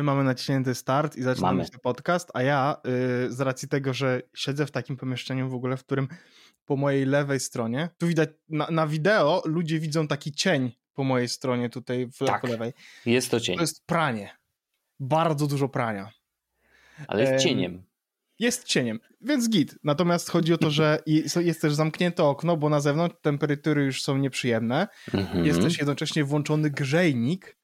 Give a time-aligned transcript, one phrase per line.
[0.00, 4.22] My mamy naciśnięty start i zaczynamy ten podcast, a ja yy, z racji tego, że
[4.34, 6.08] siedzę w takim pomieszczeniu w ogóle, w którym
[6.64, 11.28] po mojej lewej stronie, tu widać na, na wideo ludzie widzą taki cień po mojej
[11.28, 12.72] stronie tutaj w tak, lewej.
[13.06, 13.56] jest to cień.
[13.56, 14.36] To jest pranie.
[15.00, 16.10] Bardzo dużo prania.
[17.08, 17.84] Ale jest cieniem.
[18.38, 19.78] Jest cieniem, więc git.
[19.84, 21.02] Natomiast chodzi o to, że
[21.40, 24.88] jest też zamknięte okno, bo na zewnątrz temperatury już są nieprzyjemne.
[25.14, 25.44] Mhm.
[25.44, 27.59] Jest też jednocześnie włączony grzejnik,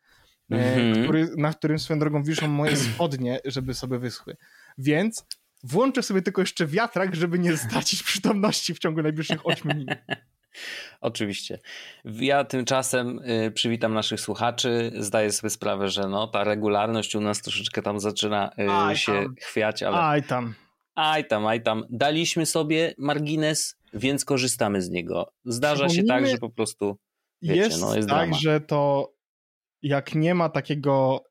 [0.50, 4.36] mm który, na którym swoją drogą wiszą moje spodnie, żeby sobie wyschły.
[4.78, 5.26] Więc
[5.64, 9.98] włączę sobie tylko jeszcze wiatrak, żeby nie stracić przytomności w ciągu najbliższych 8 minut.
[11.00, 11.58] Oczywiście.
[12.04, 14.92] Ja tymczasem y, przywitam naszych słuchaczy.
[14.98, 19.12] Zdaję sobie sprawę, że no, ta regularność u nas troszeczkę tam zaczyna y, aj się
[19.12, 19.34] tam.
[19.40, 19.98] chwiać, ale.
[19.98, 20.54] Aj tam.
[20.94, 21.84] Aj tam, aj tam.
[21.90, 25.32] Daliśmy sobie margines, więc korzystamy z niego.
[25.44, 26.96] Zdarza się tak, że po prostu.
[27.42, 28.38] Wiecie, jest, no, jest tak, drama.
[28.38, 29.12] że to
[29.82, 31.24] jak nie ma takiego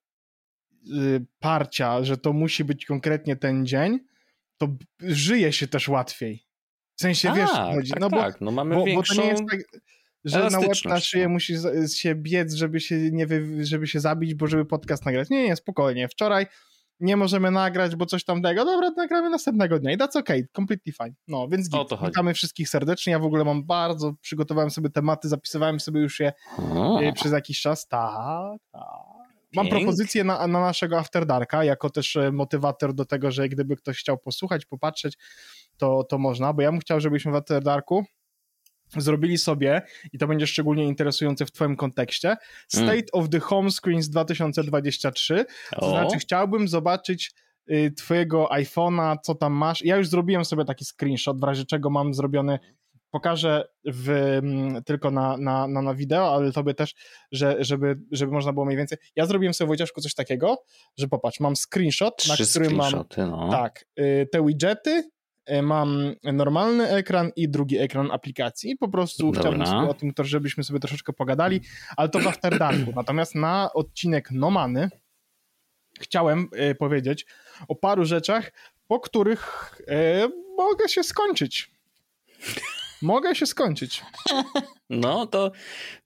[0.88, 4.00] y, parcia, że to musi być konkretnie ten dzień,
[4.58, 4.68] to
[5.00, 6.46] żyje się też łatwiej.
[6.96, 7.92] W sensie, tak, wiesz, chodzi.
[7.92, 9.60] Tak, no bo, tak, no mamy bo, większą bo to nie jest tak,
[10.26, 11.30] że na łeb na szyję no.
[11.30, 11.56] musi
[11.96, 15.30] się biec, żeby się, nie wy, żeby się zabić, bo żeby podcast nagrać.
[15.30, 16.08] Nie, nie, spokojnie.
[16.08, 16.46] Wczoraj
[17.00, 18.66] nie możemy nagrać, bo coś tam tego.
[18.66, 21.16] Dobra, nagramy następnego dnia i that's okay, completely fine.
[21.28, 22.00] No, więc git.
[22.06, 23.12] witamy wszystkich serdecznie.
[23.12, 27.02] Ja w ogóle mam bardzo, przygotowałem sobie tematy, zapisywałem sobie już je o.
[27.02, 27.88] Y, przez jakiś czas.
[27.88, 28.82] Tak, tak.
[29.56, 33.76] Mam propozycję na, na naszego After Darka, jako też e, motywator do tego, że gdyby
[33.76, 35.18] ktoś chciał posłuchać, popatrzeć,
[35.78, 38.06] to, to można, bo ja bym chciał, żebyśmy w After Darku
[38.98, 39.82] zrobili sobie,
[40.14, 42.40] i to będzie szczególnie interesujące w twoim kontekście, mm.
[42.68, 43.06] State mm.
[43.12, 45.90] of the Home Screens 2023, to o.
[45.90, 47.32] znaczy chciałbym zobaczyć
[47.72, 49.86] y, twojego iPhone'a, co tam masz.
[49.86, 52.60] Ja już zrobiłem sobie taki screenshot, w razie czego mam zrobiony
[53.16, 56.96] pokażę w, mm, tylko na, na, na, na wideo, ale tobie też,
[57.32, 58.98] że, żeby, żeby można było mniej więcej.
[59.16, 60.64] Ja zrobiłem sobie Wojciaszku coś takiego,
[60.98, 63.50] że popatrz, mam screenshot, Trzy na którym mam no.
[63.52, 65.10] tak, y, te widgety,
[65.64, 68.78] mam normalny ekran i drugi ekran aplikacji.
[68.78, 69.42] Po prostu Dobra.
[69.42, 71.62] chciałbym sobie o tym, żebyśmy sobie troszeczkę pogadali,
[71.98, 72.94] ale to w After Darku.
[72.96, 74.90] Natomiast na odcinek Nomany
[76.00, 77.26] chciałem y, powiedzieć
[77.68, 78.52] o paru rzeczach,
[78.88, 79.76] po których
[80.58, 81.72] mogę się skończyć
[83.02, 84.04] mogę się skończyć.
[84.90, 85.52] No to,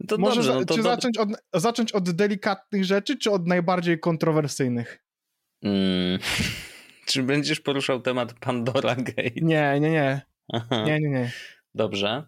[0.08, 0.56] to Może dobrze.
[0.60, 5.04] No to czy zacząć, od, zacząć od delikatnych rzeczy, czy od najbardziej kontrowersyjnych?
[5.64, 6.20] Hmm.
[7.10, 9.42] Czy będziesz poruszał temat Pandora Gate?
[9.42, 10.22] Nie, nie, nie.
[10.54, 10.84] Aha.
[10.86, 11.32] Nie, nie, nie.
[11.76, 12.28] Dobrze.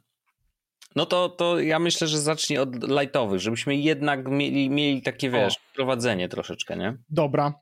[0.96, 5.56] No to, to ja myślę, że zacznij od lightowych, żebyśmy jednak mieli, mieli takie, wiesz,
[5.56, 5.76] o.
[5.76, 6.98] prowadzenie troszeczkę, nie?
[7.10, 7.54] Dobra.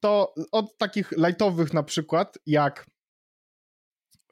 [0.00, 2.86] to od takich lightowych na przykład, jak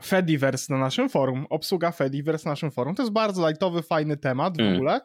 [0.04, 2.94] Fediverse na naszym forum, obsługa Fediverse na naszym forum.
[2.94, 4.74] To jest bardzo lightowy, fajny temat w mm.
[4.74, 5.00] ogóle.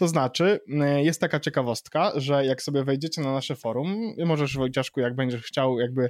[0.00, 0.60] To znaczy,
[0.98, 5.42] y, jest taka ciekawostka, że jak sobie wejdziecie na nasze forum, możesz Wojciaszku, jak będziesz
[5.42, 6.08] chciał jakby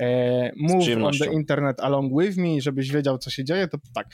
[0.00, 4.06] e, move on the internet along with me, żebyś wiedział, co się dzieje, to tak.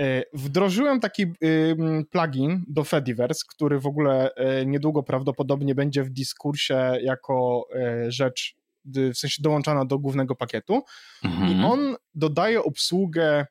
[0.00, 1.76] E, wdrożyłem taki y,
[2.10, 8.56] plugin do Fediverse, który w ogóle e, niedługo prawdopodobnie będzie w dyskursie jako e, rzecz
[8.84, 10.82] w sensie dołączana do głównego pakietu
[11.24, 11.52] mhm.
[11.52, 13.46] i on dodaje obsługę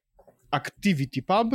[0.52, 1.48] ActivityPub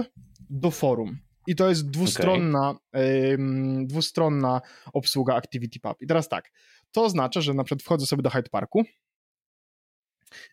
[0.50, 1.23] do forum.
[1.46, 3.38] I to jest dwustronna, okay.
[3.84, 4.60] dwustronna
[4.92, 6.02] obsługa ActivityPub.
[6.02, 6.50] I teraz tak,
[6.92, 8.84] to oznacza, że na przykład wchodzę sobie do Hyde Parku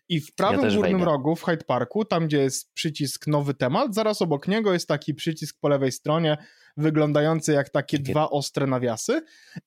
[0.08, 1.04] i w prawym ja górnym wejdę.
[1.04, 5.14] rogu w Hyde Parku, tam gdzie jest przycisk nowy temat, zaraz obok niego jest taki
[5.14, 6.36] przycisk po lewej stronie,
[6.76, 9.22] wyglądający jak takie, takie dwa ostre nawiasy.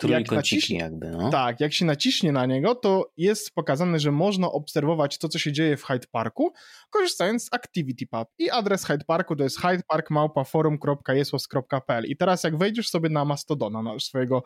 [0.07, 1.29] Jak naciśnie, jakby, no.
[1.29, 5.51] Tak, jak się naciśnie na niego, to jest pokazane, że można obserwować to, co się
[5.51, 6.53] dzieje w Hyde Parku,
[6.89, 8.27] korzystając z ActivityPub.
[8.37, 13.99] I adres Hyde Parku to jest hydeparkmałpaforum.jesłos.pl I teraz jak wejdziesz sobie na Mastodona, na
[13.99, 14.43] swojego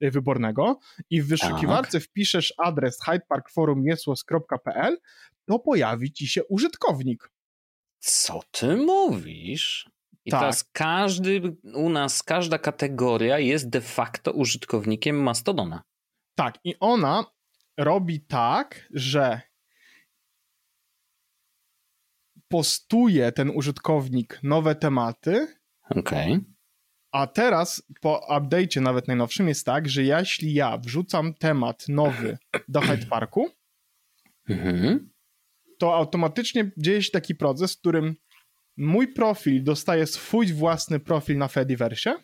[0.00, 0.78] wybornego
[1.10, 2.08] i w wyszukiwarce tak.
[2.08, 4.96] wpiszesz adres hydeparkforumjesłos.pl,
[5.44, 7.30] to pojawi ci się użytkownik.
[7.98, 9.90] Co ty mówisz?
[10.24, 10.40] I tak.
[10.40, 15.82] teraz każdy, u nas każda kategoria jest de facto użytkownikiem Mastodona.
[16.34, 17.24] Tak, i ona
[17.76, 19.40] robi tak, że
[22.48, 25.56] postuje ten użytkownik nowe tematy.
[25.90, 26.32] Okej.
[26.32, 26.57] Okay.
[27.12, 32.38] A teraz po update'cie nawet najnowszym jest tak, że jeśli ja wrzucam temat nowy
[32.68, 33.50] do Hyde Parku,
[34.48, 35.10] mhm.
[35.78, 38.16] to automatycznie dzieje się taki proces, w którym
[38.76, 42.16] mój profil dostaje swój własny profil na Fediverse,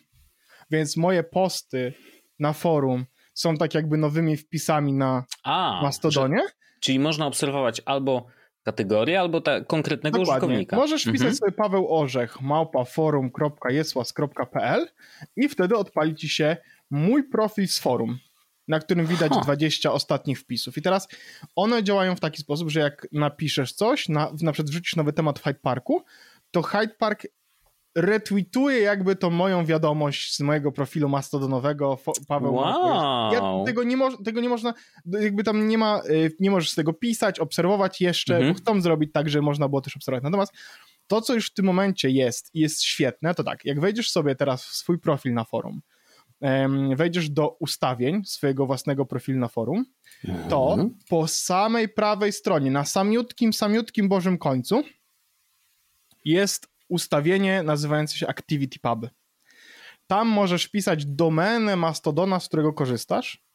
[0.71, 1.93] więc moje posty
[2.39, 6.37] na forum są tak jakby nowymi wpisami na A, Mastodonie.
[6.37, 8.27] Że, czyli można obserwować albo
[8.65, 10.47] kategorię albo ta, konkretnego Dokładnie.
[10.47, 10.75] użytkownika.
[10.75, 11.35] Możesz wpisać mhm.
[11.35, 14.87] sobie Paweł Orzech małpaforum.jesłas.pl
[15.35, 16.57] i wtedy odpali ci się
[16.89, 18.19] mój profil z forum.
[18.67, 19.43] na którym widać huh.
[19.43, 20.77] 20 ostatnich wpisów.
[20.77, 21.07] I teraz
[21.55, 25.39] one działają w taki sposób, że jak napiszesz coś, na, na przykład wrzucisz nowy temat
[25.39, 26.03] w Hyde Parku,
[26.51, 27.27] to Hyde Park
[27.95, 31.97] retweetuje jakby to moją wiadomość z mojego profilu mastodonowego
[32.27, 33.33] Paweł wow.
[33.33, 34.73] Ja tego nie, tego nie można,
[35.05, 38.53] jakby tam nie ma, y, nie możesz tego pisać, obserwować jeszcze, mhm.
[38.53, 40.23] bo chcą zrobić tak, że można było też obserwować.
[40.23, 40.53] Natomiast
[41.07, 44.35] to, co już w tym momencie jest i jest świetne, to tak, jak wejdziesz sobie
[44.35, 45.81] teraz w swój profil na forum,
[46.95, 49.85] wejdziesz do ustawień swojego własnego profilu na forum,
[50.49, 50.97] to mhm.
[51.09, 54.83] po samej prawej stronie, na samiutkim, samiutkim bożym końcu
[56.25, 59.09] jest ustawienie nazywające się Activity Pub.
[60.07, 63.45] Tam możesz wpisać domenę Mastodona, z którego korzystasz.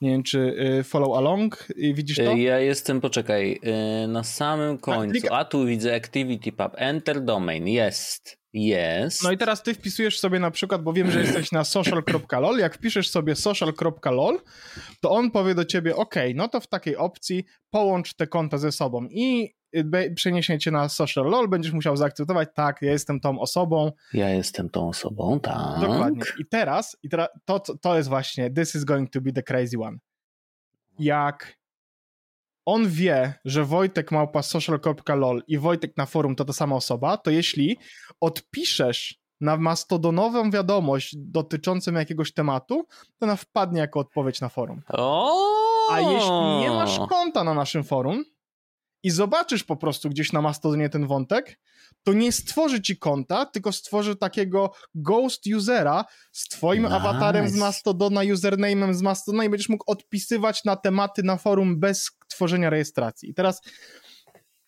[0.00, 0.38] Nie wiem, czy
[0.78, 2.22] y, follow along, widzisz to?
[2.22, 3.60] Ja jestem, poczekaj,
[4.04, 5.26] y, na samym końcu.
[5.30, 8.38] A tu widzę Activity Pub, Enter Domain, jest.
[8.52, 9.22] Jest.
[9.22, 12.74] No i teraz ty wpisujesz sobie na przykład, bo wiem, że jesteś na social.lol, jak
[12.74, 14.40] wpiszesz sobie social.lol,
[15.00, 18.72] to on powie do ciebie, ok, no to w takiej opcji połącz te konta ze
[18.72, 19.54] sobą i
[20.14, 23.92] przeniesie cię na social lol, będziesz musiał zaakceptować, tak, ja jestem tą osobą.
[24.12, 25.80] Ja jestem tą osobą, tak.
[25.80, 26.22] Dokładnie.
[26.38, 29.80] I teraz, i teraz to, to jest właśnie, this is going to be the crazy
[29.80, 29.98] one.
[30.98, 31.56] Jak
[32.66, 37.30] on wie, że Wojtek małpa social.lol i Wojtek na forum to ta sama osoba, to
[37.30, 37.78] jeśli
[38.20, 42.86] odpiszesz na mastodonową wiadomość dotyczącą jakiegoś tematu,
[43.18, 44.82] to ona wpadnie jako odpowiedź na forum.
[45.90, 48.24] A jeśli nie masz konta na naszym forum,
[49.02, 51.58] i zobaczysz po prostu gdzieś na Mastodonie ten wątek,
[52.02, 56.94] to nie stworzy ci konta, tylko stworzy takiego ghost usera z twoim nice.
[56.94, 62.10] awatarem z Mastodona, username'em z Mastodona i będziesz mógł odpisywać na tematy na forum bez
[62.28, 63.30] tworzenia rejestracji.
[63.30, 63.60] I teraz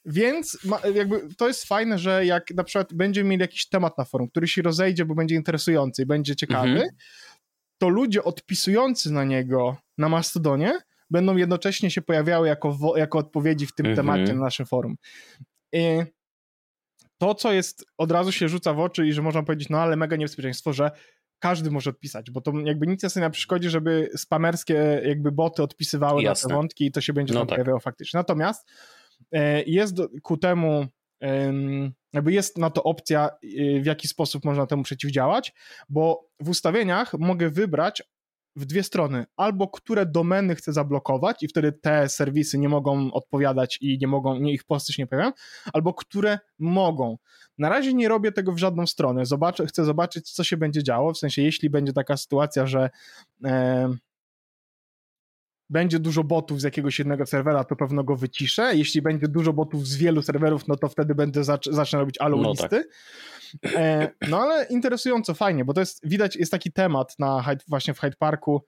[0.05, 0.59] więc
[0.95, 4.49] jakby to jest fajne, że jak na przykład będziemy mieli jakiś temat na forum, który
[4.49, 6.89] się rozejdzie, bo będzie interesujący i będzie ciekawy, mhm.
[7.79, 10.79] to ludzie odpisujący na niego na Mastodonie
[11.11, 13.97] będą jednocześnie się pojawiały jako, jako odpowiedzi w tym -hmm.
[13.97, 14.97] temacie na naszym forum.
[15.73, 16.03] I
[17.19, 19.97] to, co jest, od razu się rzuca w oczy i że można powiedzieć, no ale
[19.97, 20.91] mega niebezpieczeństwo, że
[21.39, 26.23] każdy może odpisać, bo to jakby nic nie na przeszkodzie, żeby spamerskie jakby boty odpisywały
[26.23, 26.49] Jasne.
[26.49, 27.57] na te wątki i to się będzie no tam tak.
[27.57, 28.19] pojawiało faktycznie.
[28.19, 28.69] Natomiast
[29.33, 30.87] e, jest ku temu
[32.13, 35.55] jakby jest na to opcja, e, w jaki sposób można temu przeciwdziałać,
[35.89, 38.03] bo w ustawieniach mogę wybrać
[38.57, 39.27] w dwie strony.
[39.37, 44.39] Albo które domeny chcę zablokować i wtedy te serwisy nie mogą odpowiadać i nie mogą,
[44.39, 45.33] nie, ich posty się nie pojawiają,
[45.73, 47.19] albo które mogą.
[47.59, 49.27] Na razie nie robię tego w żadną stronę.
[49.27, 51.13] Zobaczę, chcę zobaczyć, co się będzie działo.
[51.13, 52.91] W sensie, jeśli będzie taka sytuacja, że
[55.71, 58.77] będzie dużo botów z jakiegoś jednego serwera, to pewno go wyciszę.
[58.77, 62.43] Jeśli będzie dużo botów z wielu serwerów, no to wtedy będę zac zacznę robić alu
[62.43, 62.69] no listy.
[62.69, 63.73] Tak.
[63.75, 67.95] E, no ale interesująco, fajnie, bo to jest, widać, jest taki temat na Hyde, właśnie
[67.95, 68.67] w Hyde Parku,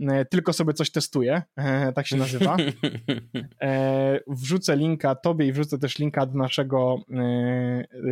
[0.00, 2.56] e, tylko sobie coś testuję, e, tak się nazywa.
[4.26, 6.96] Wrzucę linka tobie i wrzucę też linka do naszego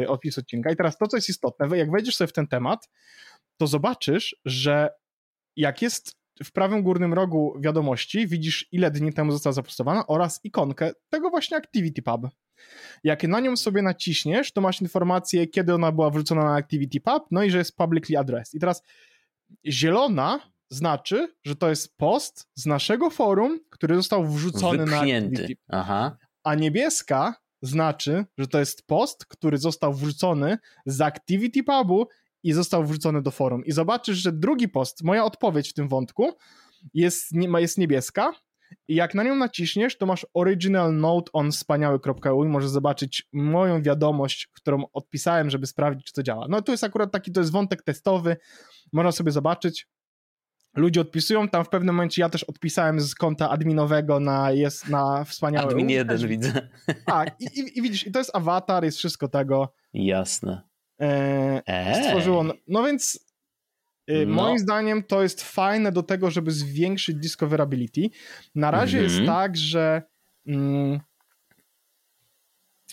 [0.09, 0.71] opisu odcinka.
[0.71, 2.89] I teraz to, co jest istotne, jak wejdziesz sobie w ten temat,
[3.57, 4.91] to zobaczysz, że
[5.57, 10.91] jak jest w prawym górnym rogu wiadomości widzisz, ile dni temu została zapostowana oraz ikonkę
[11.11, 12.29] tego właśnie Activity Pub.
[13.05, 17.23] Jak na nią sobie naciśniesz, to masz informację, kiedy ona była wrzucona na Activity Pub,
[17.31, 18.55] no i że jest publicly addressed.
[18.55, 18.83] I teraz
[19.67, 20.41] zielona
[20.71, 25.31] znaczy, że to jest post z naszego forum, który został wrzucony Wypchnięty.
[25.31, 25.63] na Activity.
[25.69, 26.17] Aha.
[26.45, 32.09] A niebieska znaczy, że to jest post, który został wrzucony z Activity Pubu
[32.49, 33.65] i został wrzucony do forum.
[33.65, 36.33] I zobaczysz, że drugi post, moja odpowiedź w tym wątku,
[36.95, 38.33] jest, jest niebieska.
[38.89, 43.83] I jak na nią naciśniesz, to masz original note on wspaniały.eu i możesz zobaczyć moją
[43.83, 46.47] wiadomość, którą odpisałem, żeby sprawdzić, czy to działa.
[46.49, 48.37] No to jest akurat taki, to jest wątek testowy,
[48.93, 49.87] można sobie zobaczyć.
[50.77, 55.25] Ludzie odpisują, tam w pewnym momencie ja też odpisałem z konta adminowego na, jest na
[55.25, 55.71] wspaniały.
[55.71, 56.69] Admin jeden widzę.
[57.07, 59.75] Tak, i, i, i widzisz, i to jest awatar, jest wszystko tego.
[59.93, 60.68] Jasne.
[61.01, 62.45] E, stworzyło.
[62.69, 63.31] No więc
[64.07, 64.35] e, no.
[64.35, 68.11] Moim zdaniem to jest fajne do tego, żeby zwiększyć discoverability.
[68.55, 69.27] Na razie jest mhm.
[69.27, 70.03] tak, że
[70.47, 71.01] mm,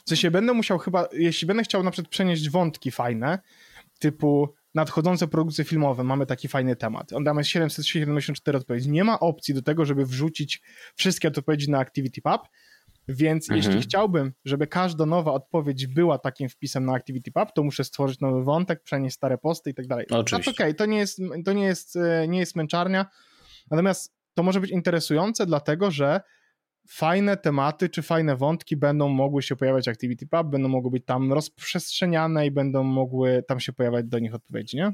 [0.05, 3.39] w sensie będę musiał chyba, jeśli będę chciał na przykład przenieść wątki fajne,
[3.99, 7.13] typu nadchodzące produkcje filmowe, mamy taki fajny temat.
[7.13, 8.91] On damy 774 odpowiedzi.
[8.91, 10.61] Nie ma opcji do tego, żeby wrzucić
[10.95, 12.41] wszystkie odpowiedzi na Activity Pub,
[13.07, 13.57] więc mhm.
[13.57, 18.43] jeśli chciałbym, żeby każda nowa odpowiedź była takim wpisem na ActivityPub, to muszę stworzyć nowy
[18.43, 20.05] wątek, przenieść stare posty i tak dalej.
[20.09, 20.51] No, oczywiście.
[20.51, 23.05] Okej, okay, to, nie jest, to nie, jest, e, nie jest męczarnia,
[23.71, 26.21] natomiast to może być interesujące, dlatego że
[26.87, 31.33] fajne tematy czy fajne wątki będą mogły się pojawiać w ActivityPub, będą mogły być tam
[31.33, 34.91] rozprzestrzeniane i będą mogły tam się pojawiać do nich odpowiedzi, nie?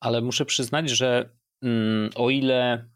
[0.00, 1.30] Ale muszę przyznać, że
[1.62, 2.88] mm, o ile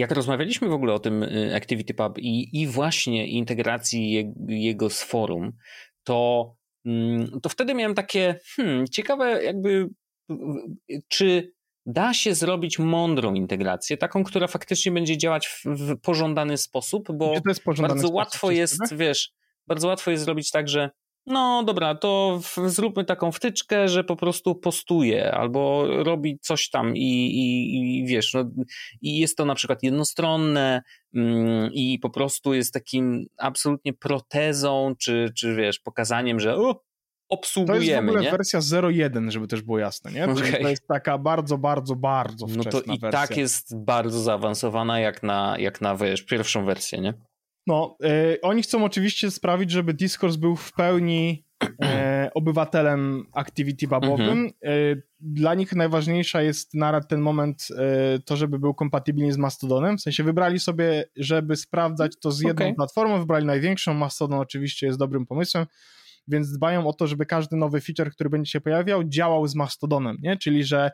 [0.00, 5.02] jak rozmawialiśmy w ogóle o tym y, ActivityPub i, i właśnie integracji je, jego z
[5.02, 5.52] forum,
[6.04, 6.50] to,
[6.84, 9.88] mm, to wtedy miałem takie hmm, ciekawe jakby
[11.08, 11.52] czy
[11.86, 17.34] da się zrobić mądrą integrację, taką, która faktycznie będzie działać w, w pożądany sposób, bo
[17.80, 19.32] bardzo łatwo jest, wiesz,
[19.66, 20.90] bardzo łatwo jest zrobić tak, że
[21.26, 26.96] no dobra, to w, zróbmy taką wtyczkę, że po prostu postuje albo robi coś tam
[26.96, 28.44] i, i, i wiesz, no,
[29.02, 30.82] i jest to na przykład jednostronne
[31.14, 36.82] mm, i po prostu jest takim absolutnie protezą, czy, czy wiesz, pokazaniem, że o,
[37.28, 37.80] obsługujemy.
[37.80, 38.30] To jest w ogóle nie?
[38.30, 40.24] wersja 0.1, żeby też było jasne, nie?
[40.24, 40.62] Okay.
[40.62, 43.20] To jest taka bardzo, bardzo, bardzo wczesna No to i wersja.
[43.20, 47.14] tak jest bardzo zaawansowana jak na, jak na wiesz, pierwszą wersję, nie?
[47.70, 51.44] No, e, oni chcą oczywiście sprawić, żeby Discourse był w pełni
[51.82, 54.28] e, obywatelem Activity Babowym.
[54.28, 54.50] Mhm.
[54.64, 54.70] E,
[55.20, 57.68] dla nich najważniejsza jest na ten moment
[58.24, 59.98] to, żeby był kompatybilny z Mastodonem.
[59.98, 62.74] W sensie wybrali sobie, żeby sprawdzać to z jedną okay.
[62.74, 63.94] platformą, wybrali największą.
[63.94, 65.66] Mastodon oczywiście jest dobrym pomysłem
[66.28, 70.16] więc dbają o to, żeby każdy nowy feature, który będzie się pojawiał, działał z Mastodonem,
[70.22, 70.36] nie?
[70.36, 70.90] Czyli, że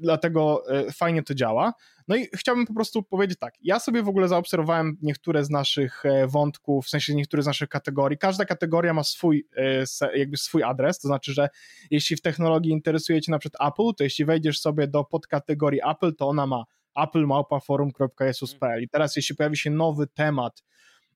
[0.00, 1.72] dlatego e, fajnie to działa.
[2.08, 6.06] No i chciałbym po prostu powiedzieć tak, ja sobie w ogóle zaobserwowałem niektóre z naszych
[6.06, 8.18] e, wątków, w sensie niektóre z naszych kategorii.
[8.18, 11.48] Każda kategoria ma swój, e, jakby swój adres, to znaczy, że
[11.90, 16.14] jeśli w technologii interesuje cię na przykład Apple, to jeśli wejdziesz sobie do podkategorii Apple,
[16.14, 20.62] to ona ma applemałpaforum.jesus.pl i teraz jeśli pojawi się nowy temat,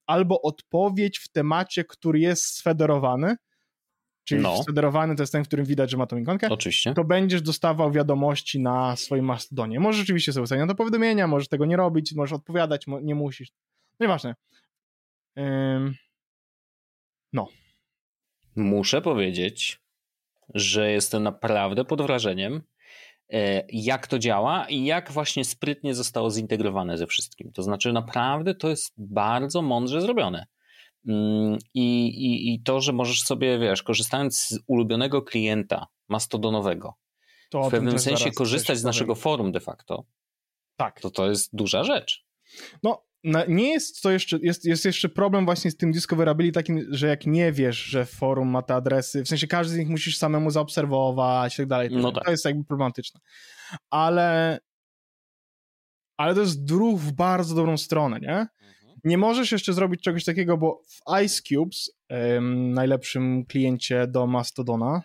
[0.07, 3.37] albo odpowiedź w temacie, który jest sfederowany,
[4.25, 4.63] czyli no.
[4.63, 6.95] sfederowany to jest ten, w którym widać, że ma tą ikonkę, Oczywiście.
[6.95, 9.81] to będziesz dostawał wiadomości na swoim Mastodonie.
[9.81, 13.51] Możesz rzeczywiście sobie ustawić do powiadomienia, możesz tego nie robić, możesz odpowiadać, nie musisz.
[14.01, 14.35] No nieważne.
[15.39, 15.95] Ym...
[17.33, 17.49] No.
[18.57, 19.81] Muszę powiedzieć,
[20.55, 22.63] że jestem naprawdę pod wrażeniem,
[23.33, 27.53] E, jak to działa i jak właśnie sprytnie zostało zintegrowane ze wszystkim.
[27.53, 30.47] To znaczy, naprawdę to jest bardzo mądrze zrobione.
[31.09, 36.95] Mm, I, i, I to, że możesz sobie, wiesz, korzystając z ulubionego klienta mastodonowego,
[37.51, 40.05] to w pewnym sensie korzystać z naszego forum de facto,
[40.77, 41.01] tak.
[41.01, 42.25] to to jest duża rzecz.
[42.83, 43.05] No,
[43.49, 47.27] nie jest to jeszcze, jest, jest jeszcze problem właśnie z tym discoverability takim, że jak
[47.27, 51.55] nie wiesz, że forum ma te adresy, w sensie każdy z nich musisz samemu zaobserwować
[51.55, 51.89] i tak dalej.
[51.93, 52.25] No tak.
[52.25, 53.21] To jest jakby problematyczne.
[53.91, 54.59] Ale
[56.17, 58.47] ale to jest druh w bardzo dobrą stronę, nie?
[59.05, 61.91] Nie możesz jeszcze zrobić czegoś takiego, bo w Ice Cubes,
[62.37, 65.03] ym, najlepszym kliencie do Mastodona,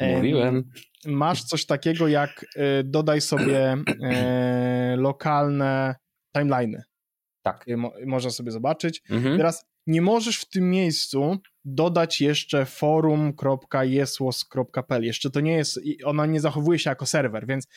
[0.00, 0.70] Mówiłem.
[1.06, 5.94] masz coś takiego jak y, dodaj sobie y, lokalne
[6.36, 6.82] timeliny.
[7.42, 7.66] Tak.
[7.76, 9.02] Mo można sobie zobaczyć.
[9.10, 9.36] Mhm.
[9.36, 15.04] Teraz nie możesz w tym miejscu dodać jeszcze forum.jesłos.pl.
[15.04, 17.68] Jeszcze to nie jest, ona nie zachowuje się jako serwer, więc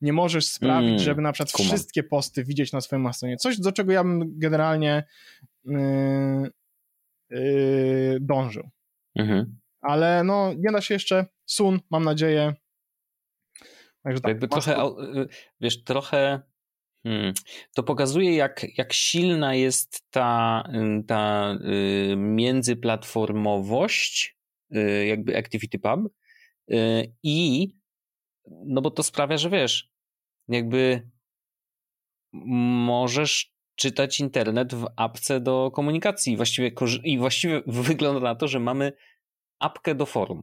[0.00, 3.36] nie możesz sprawić, mm, żeby na przykład wszystkie posty widzieć na swoim mastonie.
[3.36, 5.04] Coś, do czego ja bym generalnie
[5.64, 5.74] yy,
[7.30, 8.70] yy, dążył.
[9.16, 9.58] Mhm.
[9.80, 11.26] Ale no, nie da się jeszcze.
[11.46, 12.54] Sun, mam nadzieję.
[14.02, 15.28] Także tak, Jakby trochę, y,
[15.60, 16.42] wiesz, trochę
[17.06, 17.32] Hmm.
[17.74, 20.62] To pokazuje, jak, jak silna jest ta,
[21.06, 21.56] ta y,
[22.16, 24.36] międzyplatformowość,
[24.76, 26.00] y, jakby ActivityPub
[26.70, 27.68] y, i
[28.66, 29.90] no bo to sprawia, że wiesz,
[30.48, 31.10] jakby
[32.32, 36.36] możesz czytać internet w apce do komunikacji.
[36.36, 36.70] Właściwie,
[37.04, 38.92] I właściwie wygląda na to, że mamy
[39.58, 40.42] apkę do forum.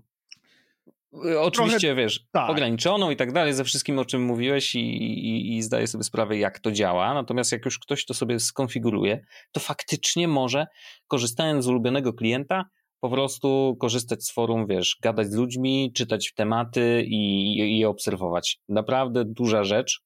[1.39, 2.49] Oczywiście, Trochę, wiesz, tak.
[2.49, 6.37] ograniczoną i tak dalej, ze wszystkim, o czym mówiłeś i, i, i zdaję sobie sprawę,
[6.37, 7.13] jak to działa.
[7.13, 10.67] Natomiast jak już ktoś to sobie skonfiguruje, to faktycznie może,
[11.07, 12.65] korzystając z ulubionego klienta,
[12.99, 18.59] po prostu korzystać z forum, wiesz, gadać z ludźmi, czytać tematy i, i, i obserwować.
[18.67, 20.01] Naprawdę duża rzecz.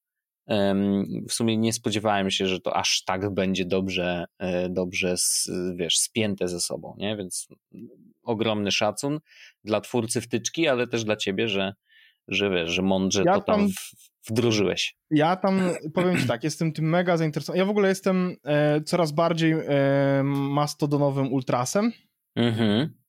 [1.29, 5.15] W sumie nie spodziewałem się, że to aż tak będzie dobrze, e, dobrze
[5.75, 7.17] wiesz, spięte ze sobą, nie?
[7.17, 7.47] Więc
[8.23, 9.19] ogromny szacun
[9.63, 11.73] dla twórcy wtyczki, ale też dla ciebie, że,
[12.27, 13.69] że wiesz, że mądrze ja to tam, tam
[14.29, 14.95] wdrożyłeś.
[15.11, 15.61] Ja tam
[15.93, 17.59] powiem ci tak, jestem tym mega zainteresowany.
[17.59, 21.91] Ja w ogóle jestem e, coraz bardziej e, mastodonowym ultrasem.
[22.35, 23.02] Mhm.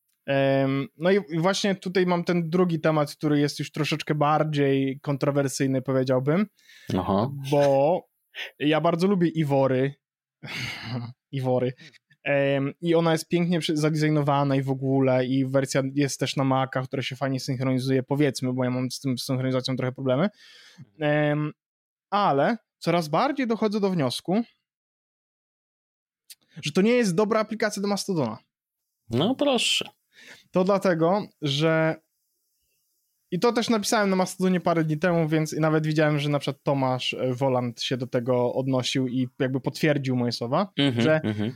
[0.98, 6.46] No i właśnie tutaj mam ten drugi temat, który jest już troszeczkę bardziej kontrowersyjny, powiedziałbym.
[6.98, 7.30] Aha.
[7.50, 8.00] Bo
[8.58, 9.94] ja bardzo lubię Iwory.
[11.32, 11.72] Iwory.
[12.80, 17.02] I ona jest pięknie zadesignowana i w ogóle, i wersja jest też na Macach, która
[17.02, 20.28] się fajnie synchronizuje, powiedzmy, bo ja mam z tym synchronizacją trochę problemy.
[22.10, 24.42] Ale coraz bardziej dochodzę do wniosku,
[26.62, 28.38] że to nie jest dobra aplikacja do Mastodona.
[29.10, 29.88] No proszę.
[30.50, 31.96] To dlatego, że
[33.30, 36.62] I to też napisałem na Mastodonie parę dni temu, więc nawet widziałem, że na przykład
[36.62, 41.20] Tomasz e, Woland się do tego odnosił i jakby potwierdził moje słowa, mm -hmm, że
[41.24, 41.52] mm -hmm.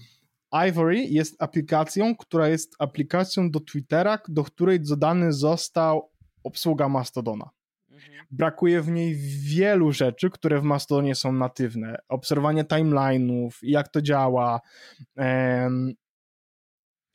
[0.69, 6.11] Ivory jest aplikacją, która jest aplikacją do Twittera, do której dodany został
[6.45, 7.51] obsługa Mastodona.
[7.91, 8.27] Mhm.
[8.31, 11.99] Brakuje w niej wielu rzeczy, które w Mastodonie są natywne.
[12.09, 14.61] Obserwowanie timeline'ów, jak to działa,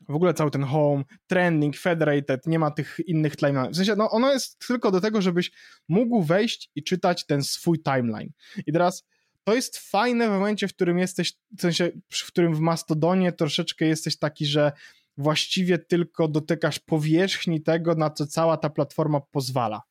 [0.10, 3.72] w ogóle cały ten home, trending, federated, nie ma tych innych timeline'ów.
[3.72, 5.52] W sensie, no ono jest tylko do tego, żebyś
[5.90, 8.30] mógł wejść i czytać ten swój timeline.
[8.68, 9.04] I teraz
[9.44, 13.86] to jest fajne w momencie, w którym jesteś, w sensie, w którym w Mastodonie troszeczkę
[13.86, 14.72] jesteś taki, że
[15.18, 19.82] właściwie tylko dotykasz powierzchni tego, na co cała ta platforma pozwala.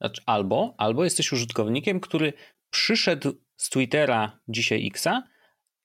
[0.00, 2.32] Znaczy, albo, albo jesteś użytkownikiem, który
[2.70, 5.22] przyszedł z Twittera dzisiaj Xa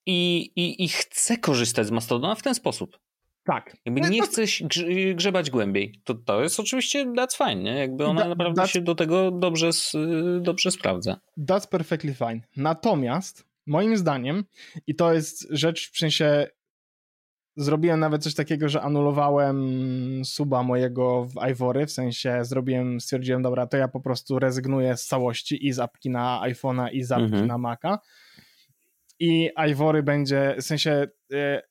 [0.06, 3.00] i, i, i chce korzystać z Mastodona w ten sposób.
[3.46, 3.78] Tak.
[3.86, 4.26] Jakby nie to...
[4.26, 4.64] chcesz
[5.16, 6.02] grzebać głębiej.
[6.04, 7.80] To, to jest oczywiście that's fine, nie?
[7.80, 9.70] Jakby ona da, naprawdę się do tego dobrze,
[10.42, 11.20] dobrze sprawdza.
[11.38, 12.40] That's perfectly fine.
[12.58, 14.44] Natomiast moim zdaniem,
[14.88, 16.48] i to jest rzecz w sensie
[17.58, 19.62] zrobiłem nawet coś takiego, że anulowałem
[20.26, 25.06] suba mojego w Ivory, w sensie zrobiłem, stwierdziłem, dobra, to ja po prostu rezygnuję z
[25.06, 27.48] całości i z apki na iPhone'a i z apki mhm.
[27.48, 28.00] na Maca.
[29.20, 31.62] I Ivory będzie, w sensie e,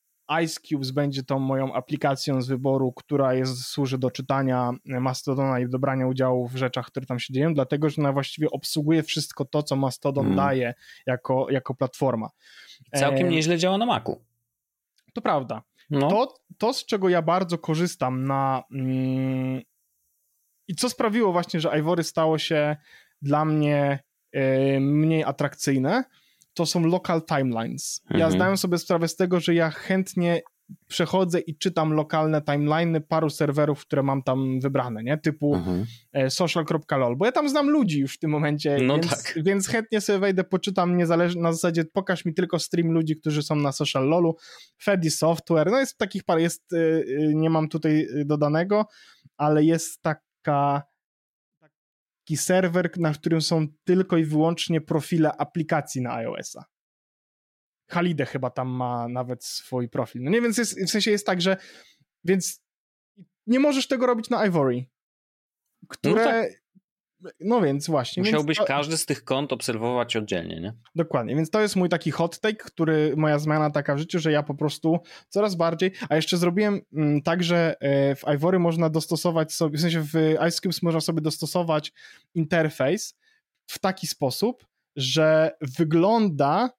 [0.45, 5.69] Ice Cubes będzie tą moją aplikacją z wyboru, która jest, służy do czytania Mastodona i
[5.69, 9.63] dobrania udziału w rzeczach, które tam się dzieją, dlatego, że ona właściwie obsługuje wszystko to,
[9.63, 10.37] co Mastodon mm.
[10.37, 10.75] daje
[11.07, 12.29] jako, jako platforma.
[12.95, 13.31] Całkiem e...
[13.31, 14.25] nieźle działa na Macu.
[15.15, 15.63] To prawda.
[15.91, 16.09] No.
[16.09, 18.63] To, to, z czego ja bardzo korzystam na...
[18.73, 19.63] Mm,
[20.69, 22.77] I co sprawiło właśnie, że Ivory stało się
[23.23, 23.99] dla mnie
[24.37, 26.05] y, mniej atrakcyjne,
[26.55, 28.01] to są local timelines.
[28.05, 28.21] Mhm.
[28.21, 30.43] Ja zdałem sobie sprawę z tego, że ja chętnie
[30.89, 35.19] przechodzę i czytam lokalne timeliny paru serwerów, które mam tam wybrane, nie?
[35.19, 35.87] Typu mhm.
[36.13, 39.35] E, social.lol, bo ja tam znam ludzi już w tym momencie, no więc, tak.
[39.45, 43.57] więc chętnie sobie wejdę, poczytam niezależnie, na zasadzie pokaż mi tylko stream ludzi, którzy są
[43.57, 44.37] na social lolu,
[44.83, 48.87] Fedi Software, no jest takich par, jest, e, e, nie mam tutaj dodanego,
[49.37, 50.83] ale jest taka
[52.25, 56.65] taki serwer, na którym są tylko i wyłącznie profile aplikacji na iOS-a.
[57.91, 60.23] Halide chyba tam ma nawet swój profil.
[60.23, 61.57] No nie, więc jest, w sensie jest tak, że
[62.25, 62.65] więc
[63.47, 64.87] nie możesz tego robić na Ivory,
[65.89, 66.64] które no tak.
[67.41, 68.23] No więc właśnie.
[68.23, 68.75] Musiałbyś więc to...
[68.75, 70.75] każdy z tych kont obserwować oddzielnie, nie?
[70.95, 74.33] Dokładnie, więc to jest mój taki hot take, który, moja zmiana taka w życiu, że
[74.33, 78.91] ja po prostu coraz bardziej, a jeszcze zrobiłem mm, tak, że e, w Ivory można
[78.91, 80.15] dostosować sobie, w sensie w
[80.49, 81.93] IceCubes można sobie dostosować
[82.35, 83.15] interfejs
[83.67, 86.71] w taki sposób, że wygląda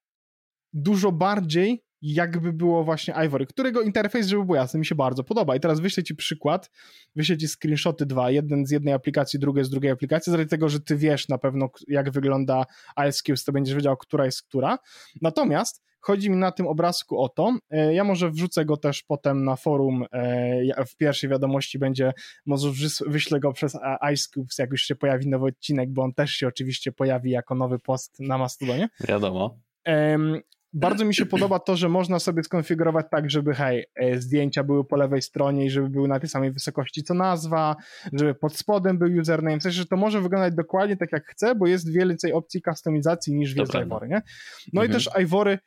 [0.74, 5.56] dużo bardziej jakby było właśnie Ivory, którego interfejs, żeby było jasne, mi się bardzo podoba.
[5.56, 6.72] I teraz wyślę ci przykład,
[7.16, 10.70] wyślę ci screenshoty dwa, jeden z jednej aplikacji, drugi z drugiej aplikacji, z racji tego,
[10.70, 12.66] że ty wiesz na pewno, jak wygląda
[13.10, 14.78] ISQs, to będziesz wiedział, która jest która.
[15.22, 19.44] Natomiast chodzi mi na tym obrazku o to, e, ja może wrzucę go też potem
[19.44, 22.14] na forum, e, w pierwszej wiadomości będzie,
[22.46, 22.70] może
[23.08, 23.78] wyślę go przez
[24.14, 27.80] IceCubes, jak już się pojawi nowy odcinek, bo on też się oczywiście pojawi jako nowy
[27.80, 28.90] post na Mastodonie.
[29.08, 29.60] Wiadomo.
[30.78, 34.86] Bardzo mi się podoba to, że można sobie skonfigurować tak, żeby hej, e, zdjęcia były
[34.86, 37.76] po lewej stronie i żeby były na tej samej wysokości co nazwa,
[38.14, 41.56] żeby pod spodem był username, w sensie, że to może wyglądać dokładnie tak jak chcę,
[41.56, 44.22] bo jest więcej opcji kustomizacji niż jest Ivory, nie?
[44.74, 44.92] No mhm.
[44.92, 45.60] i też Ivory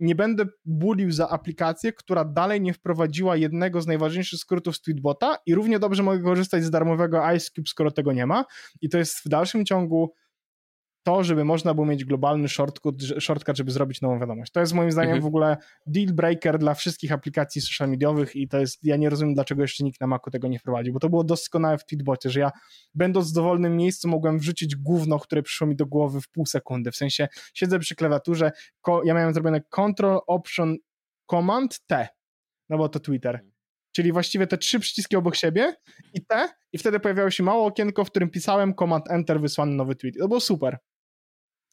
[0.00, 5.36] nie będę bulił za aplikację, która dalej nie wprowadziła jednego z najważniejszych skrótów z Tweetbota
[5.46, 8.44] i równie dobrze mogę korzystać z darmowego IceCube, skoro tego nie ma
[8.80, 10.12] i to jest w dalszym ciągu
[11.02, 14.52] to, żeby można było mieć globalny shortcut, shortcut, żeby zrobić nową wiadomość.
[14.52, 15.22] To jest moim zdaniem mhm.
[15.22, 19.34] w ogóle deal breaker dla wszystkich aplikacji social mediowych i to jest, ja nie rozumiem,
[19.34, 22.40] dlaczego jeszcze nikt na Macu tego nie wprowadził, bo to było doskonałe w Tweetbocie, że
[22.40, 22.50] ja
[22.94, 26.90] będąc w dowolnym miejscu mogłem wrzucić gówno, które przyszło mi do głowy w pół sekundy,
[26.90, 28.52] w sensie siedzę przy klawiaturze,
[29.04, 30.76] ja miałem zrobione Control, Option,
[31.30, 32.08] Command, T,
[32.68, 33.34] no bo to Twitter.
[33.34, 33.52] Mhm.
[33.92, 35.74] Czyli właściwie te trzy przyciski obok siebie
[36.14, 39.96] i te, i wtedy pojawiało się małe okienko, w którym pisałem Command Enter, wysłany nowy
[39.96, 40.18] tweet.
[40.18, 40.78] To było super.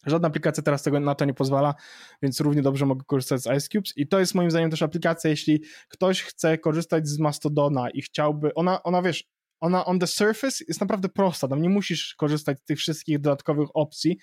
[0.06, 1.74] Żadna aplikacja teraz tego, na to nie pozwala,
[2.22, 5.62] więc równie dobrze mogę korzystać z IceCubes i to jest moim zdaniem też aplikacja, jeśli
[5.88, 9.24] ktoś chce korzystać z Mastodona i chciałby, ona, ona wiesz,
[9.60, 13.68] ona on the surface jest naprawdę prosta, tam nie musisz korzystać z tych wszystkich dodatkowych
[13.74, 14.18] opcji,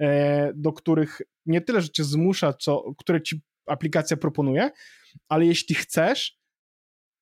[0.00, 4.70] e, do których nie tyle, że cię zmusza, co, które ci aplikacja proponuje,
[5.28, 6.38] ale jeśli chcesz,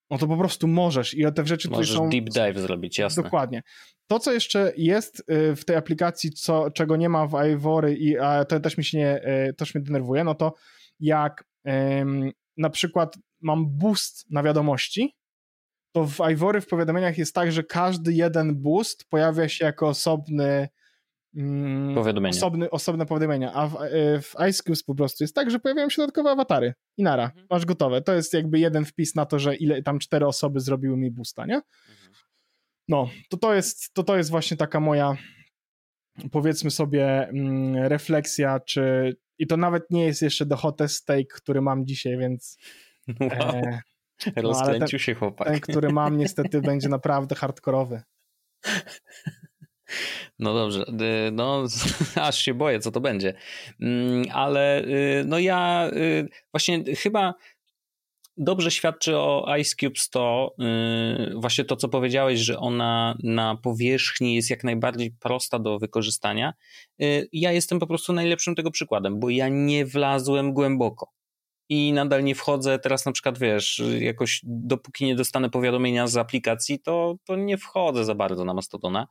[0.09, 2.09] no to po prostu możesz i te rzeczy możesz są...
[2.09, 3.23] deep dive zrobić, jasne.
[3.23, 3.63] Dokładnie.
[4.07, 8.17] To, co jeszcze jest y, w tej aplikacji, co, czego nie ma w Ivory i
[8.17, 10.53] a to też mi się nie, y, też mnie denerwuje, no to
[10.99, 15.15] jak um, na przykład mam boost na wiadomości,
[15.91, 20.69] to w Ivory w powiadomieniach jest tak, że każdy jeden boost pojawia się jako osobny
[21.37, 21.97] mm.
[22.29, 25.89] Osobny, osobne powiadomienia, a w, e, w Ice Cubes po prostu jest tak, że pojawiają
[25.89, 27.47] się dodatkowe awatary i nara, mhm.
[27.49, 28.01] masz gotowe.
[28.01, 31.45] To jest jakby jeden wpis na to, że ile tam cztery osoby zrobiły mi boosta,
[31.45, 31.55] nie?
[31.55, 32.13] Mhm.
[32.87, 35.17] No, to to jest, to to jest właśnie taka moja
[36.31, 41.61] powiedzmy sobie mm, refleksja, czy i to nawet nie jest jeszcze the hottest steak, który
[41.61, 42.57] mam dzisiaj, więc
[43.21, 43.55] wow.
[43.55, 43.81] e,
[44.35, 45.47] Rozkręcił no, ten, się chłopak.
[45.47, 48.01] Ten, który mam, niestety będzie naprawdę hardkorowy.
[50.39, 50.85] No dobrze,
[51.27, 51.63] y, no
[52.27, 53.33] aż się boję, co to będzie.
[53.81, 57.33] Mm, ale y, no ja y, właśnie chyba
[58.37, 60.55] dobrze świadczy o Ice Cube 100
[61.35, 66.53] właśnie to, co powiedziałeś, że ona na powierzchni jest jak najbardziej prosta do wykorzystania.
[67.31, 71.11] Ja jestem po prostu najlepszym tego przykładem, bo ja nie wlazłem głęboko
[71.69, 72.79] i nadal nie wchodzę.
[72.79, 78.05] Teraz na przykład, wiesz, jakoś dopóki nie dostanę powiadomienia z aplikacji, to, to nie wchodzę
[78.05, 79.07] za bardzo na Mastodona.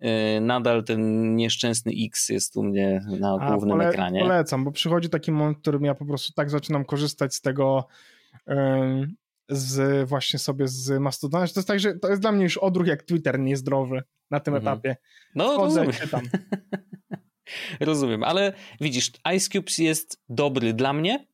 [0.00, 4.20] Yy, nadal ten nieszczęsny X jest u mnie na A, głównym pole, ekranie.
[4.20, 7.88] Polecam, bo przychodzi taki moment, w którym ja po prostu tak zaczynam korzystać z tego
[9.48, 12.86] z właśnie sobie z Mastodona, to jest tak, że to jest dla mnie już odruch
[12.86, 14.72] jak Twitter niezdrowy na tym mhm.
[14.72, 14.96] etapie.
[15.34, 16.08] No, Wchodzę rozumiem.
[16.08, 16.22] tam.
[17.80, 21.26] rozumiem, ale widzisz, Ice Cubes jest dobry dla mnie,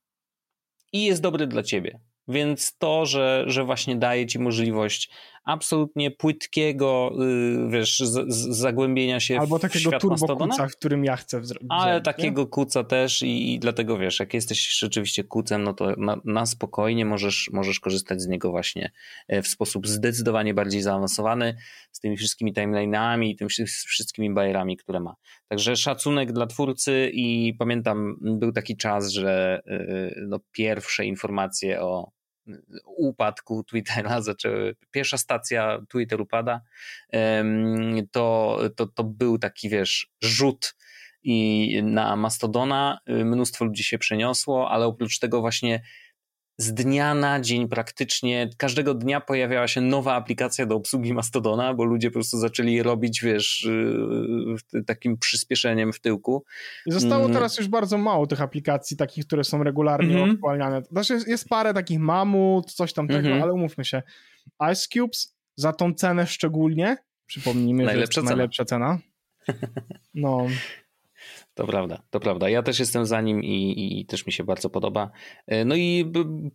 [0.95, 2.01] i jest dobry dla ciebie.
[2.29, 5.11] Więc to, że, że właśnie daje ci możliwość
[5.45, 11.05] absolutnie płytkiego, yy, wiesz, z, z zagłębienia się Albo w takiego turbo kuca, w którym
[11.05, 11.69] ja chcę zrobić.
[11.71, 12.47] Ale takiego nie?
[12.47, 17.05] kuca też i, i, dlatego, wiesz, jak jesteś rzeczywiście kucem, no to na, na, spokojnie
[17.05, 18.91] możesz, możesz korzystać z niego właśnie
[19.29, 21.57] e, w sposób zdecydowanie bardziej zaawansowany,
[21.93, 25.15] z tymi wszystkimi timeline'ami i tymi wszystkimi bajerami, które ma.
[25.49, 32.14] Także szacunek dla twórcy i pamiętam, był taki czas, że yy, no, pierwsze informacje o
[32.87, 36.61] upadku Twittera zaczęły, pierwsza stacja Twitter upada,
[38.11, 40.75] to, to, to był taki, wiesz, rzut
[41.23, 45.83] i na Mastodona mnóstwo ludzi się przeniosło, ale oprócz tego właśnie
[46.57, 51.85] z dnia na dzień praktycznie każdego dnia pojawiała się nowa aplikacja do obsługi Mastodona, bo
[51.85, 53.65] ludzie po prostu zaczęli robić, wiesz,
[54.75, 56.45] y, takim przyspieszeniem w tyłku.
[56.87, 57.35] I zostało mm.
[57.35, 60.35] teraz już bardzo mało tych aplikacji, takich, które są regularnie mm -hmm.
[60.35, 60.83] aktualniane.
[60.91, 63.43] Znaczy jest parę takich mamut, coś tam tego, mm -hmm.
[63.43, 64.03] ale umówmy się.
[64.73, 68.99] Ice Cubes za tą cenę szczególnie, przypomnijmy, najlepsza że jest to najlepsza cena.
[70.15, 70.47] No,
[71.55, 72.49] to prawda, to prawda.
[72.49, 75.11] Ja też jestem za nim i, i, też mi się bardzo podoba.
[75.47, 76.13] E, no i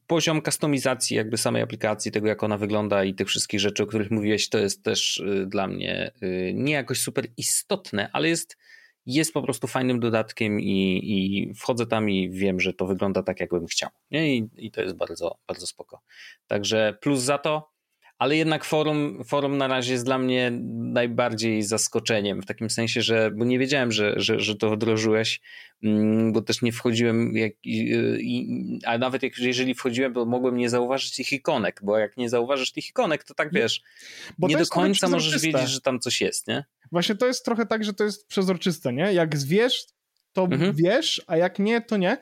[0.07, 4.11] poziom kustomizacji jakby samej aplikacji, tego jak ona wygląda i tych wszystkich rzeczy, o których
[4.11, 8.57] mówiłeś, to jest też y, dla mnie y, nie jakoś super istotne, ale jest,
[9.05, 13.39] jest po prostu fajnym dodatkiem i, i wchodzę tam i wiem, że to wygląda tak,
[13.39, 13.89] jakbym chciał.
[14.11, 16.01] I, I to jest bardzo, bardzo spoko.
[16.47, 17.71] Także plus za to,
[18.19, 23.31] ale jednak forum, forum na razie jest dla mnie najbardziej zaskoczeniem, w takim sensie, że
[23.31, 25.41] bo nie wiedziałem, że, że, że to wdrożyłeś,
[25.83, 27.53] mm, bo też nie wchodziłem, jak,
[28.85, 32.71] a nawet jak, jeżeli wchodziłem, to mogłem nie zauważyć tych ikonek, bo jak nie zauważysz
[32.71, 33.81] tych ikonek, to tak wiesz,
[34.37, 36.65] bo nie do końca możesz wiedzieć, że tam coś jest, nie?
[36.91, 39.13] Właśnie to jest trochę tak, że to jest przezroczyste, nie?
[39.13, 39.85] Jak wiesz,
[40.33, 40.73] to mhm.
[40.75, 42.17] wiesz, a jak nie, to nie.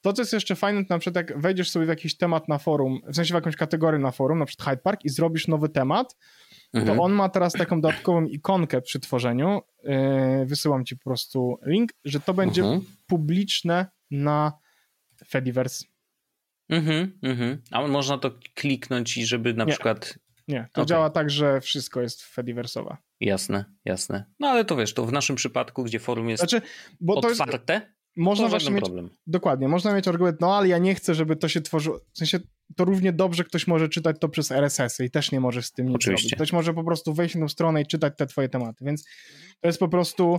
[0.00, 2.58] To, co jest jeszcze fajne, to na przykład jak wejdziesz sobie w jakiś temat na
[2.58, 5.68] forum, w sensie w jakąś kategorię na forum, na przykład Hyde Park i zrobisz nowy
[5.68, 6.16] temat,
[6.74, 6.96] mhm.
[6.96, 11.92] to on ma teraz taką dodatkową ikonkę przy tworzeniu, yy, wysyłam ci po prostu link,
[12.04, 12.80] że to będzie mhm.
[13.06, 14.52] publiczne na
[15.28, 15.84] Fediverse.
[16.68, 17.62] Mhm, mhm.
[17.70, 20.18] A można to kliknąć i żeby na nie, przykład...
[20.48, 20.88] Nie, to okay.
[20.88, 22.96] działa tak, że wszystko jest Fediverse'owe.
[23.20, 24.24] Jasne, jasne.
[24.40, 26.62] No ale to wiesz, to w naszym przypadku, gdzie forum jest znaczy,
[27.00, 29.10] bo otwarte, to jest, można właśnie mieć, problem.
[29.26, 32.40] Dokładnie, można mieć argument, no ale ja nie chcę, żeby to się tworzyło, w sensie
[32.76, 35.86] to równie dobrze ktoś może czytać to przez RSS-y i też nie może z tym
[35.86, 36.26] nic Oczywiście.
[36.26, 36.34] robić.
[36.34, 39.04] Ktoś może po prostu wejść na tą stronę i czytać te twoje tematy, więc
[39.60, 40.38] to jest po prostu,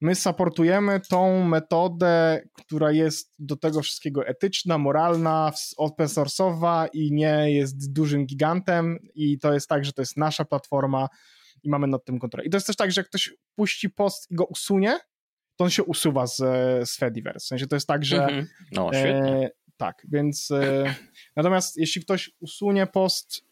[0.00, 7.52] my supportujemy tą metodę, która jest do tego wszystkiego etyczna, moralna, open source'owa i nie
[7.52, 11.08] jest dużym gigantem i to jest tak, że to jest nasza platforma
[11.62, 12.44] i mamy nad tym kontrolę.
[12.44, 14.98] I to jest też tak, że jak ktoś puści post i go usunie,
[15.56, 16.36] to on się usuwa z,
[16.88, 17.44] z Fediverse.
[17.44, 18.16] W sensie to jest tak, że...
[18.16, 18.46] -hmm.
[18.72, 19.46] No, świetnie.
[19.46, 20.50] E, tak, więc...
[20.50, 20.94] E,
[21.36, 23.44] natomiast jeśli ktoś usunie post,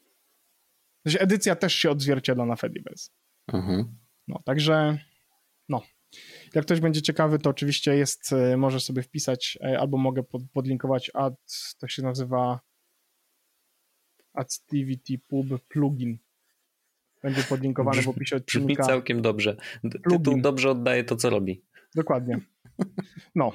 [1.07, 3.11] to edycja też się odzwierciedla na Fediverse.
[3.53, 3.85] -hmm.
[4.29, 4.99] No, także...
[6.55, 10.43] Jak ktoś będzie ciekawy, to oczywiście jest, e, może sobie wpisać, e, albo mogę pod,
[10.53, 11.35] podlinkować ad,
[11.79, 12.61] to się nazywa
[14.35, 16.19] Activity Pub Plugin.
[17.23, 18.67] Będzie podlinkowany w opisie odcinka.
[18.67, 19.57] Brzmi całkiem dobrze.
[20.11, 21.65] Tytuł dobrze oddaje to, co robi.
[21.95, 22.41] Dokładnie.
[23.35, 23.53] No.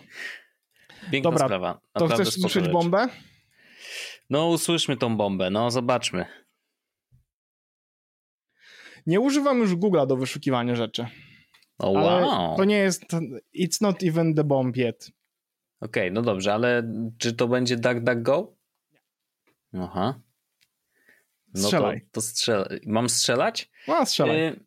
[1.11, 1.81] Piękna Dobra, sprawa.
[1.93, 3.07] to chcesz słyszeć bombę?
[4.29, 6.25] No, usłyszmy tą bombę, no zobaczmy.
[9.05, 11.07] Nie używam już Google'a do wyszukiwania rzeczy.
[11.79, 12.57] O, oh, wow.
[12.57, 13.03] to nie jest,
[13.53, 15.11] it's not even the bomb yet.
[15.81, 18.55] Okej, okay, no dobrze, ale czy to będzie DuckDuckGo?
[19.73, 20.21] Aha.
[21.53, 22.01] No Strzelaj.
[22.01, 22.79] To, to strzel...
[22.85, 23.71] Mam strzelać?
[23.87, 24.47] No, strzelaj.
[24.47, 24.59] Y,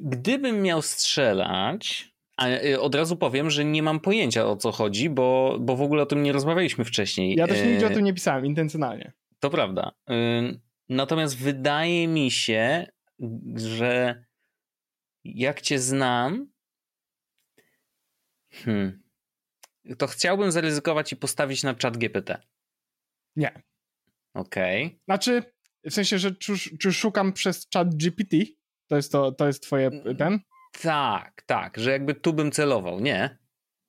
[0.00, 5.10] gdybym miał strzelać, a y, od razu powiem, że nie mam pojęcia o co chodzi,
[5.10, 7.34] bo, bo w ogóle o tym nie rozmawialiśmy wcześniej.
[7.36, 9.12] Ja też nigdzie o y, tym nie pisałem intencjonalnie.
[9.40, 9.92] To prawda.
[10.88, 12.86] Natomiast wydaje mi się,
[13.54, 14.24] że
[15.34, 16.50] jak cię znam,
[18.52, 19.02] hmm,
[19.98, 22.42] to chciałbym zaryzykować i postawić na czat GPT.
[23.36, 23.62] Nie.
[24.34, 24.86] Okej.
[24.86, 24.98] Okay.
[25.04, 25.42] Znaczy,
[25.84, 28.36] w sensie, że czy, czy, szukam przez chat GPT?
[28.86, 30.40] To jest, to, to jest twoje mm, ten?
[30.82, 33.38] Tak, tak, że jakby tu bym celował, nie?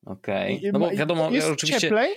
[0.05, 0.57] Okej.
[0.57, 0.71] Okay.
[0.71, 1.81] No bo wiadomo, jest oczywiście...
[1.81, 2.15] Cieplej?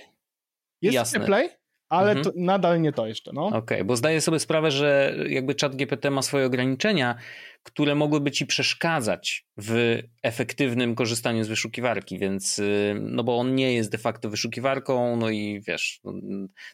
[0.81, 1.19] Jest Jasne.
[1.19, 1.49] cieplej?
[1.93, 2.23] ale mhm.
[2.23, 3.31] to nadal nie to jeszcze.
[3.33, 3.45] No.
[3.45, 7.15] Okej, okay, bo zdaję sobie sprawę, że jakby czat GPT ma swoje ograniczenia,
[7.63, 13.73] które mogłyby ci przeszkadzać w efektywnym korzystaniu z wyszukiwarki, więc y, no bo on nie
[13.73, 16.13] jest de facto wyszukiwarką, no i wiesz, no,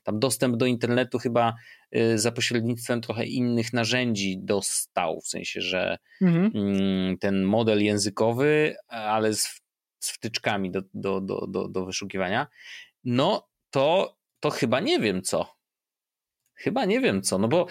[0.04, 1.54] tam dostęp do internetu chyba
[1.96, 6.52] y, za pośrednictwem trochę innych narzędzi dostał, w sensie, że mhm.
[6.56, 9.62] Mm, ten model językowy, ale z,
[10.00, 12.48] z wtyczkami do, do, do, do, do wyszukiwania,
[13.04, 15.59] no to to chyba nie wiem co.
[16.60, 17.68] Chyba nie wiem co, no bo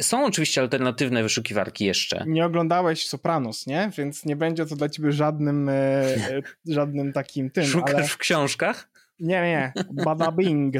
[0.00, 2.24] są oczywiście alternatywne wyszukiwarki jeszcze.
[2.26, 3.90] Nie oglądałeś Sopranos, nie?
[3.98, 7.64] Więc nie będzie to dla ciebie żadnym, e, e żadnym takim tym.
[7.64, 8.04] Szukasz ale...
[8.04, 8.90] w książkach?
[9.20, 9.72] Nie, nie.
[10.04, 10.74] Bada Bing.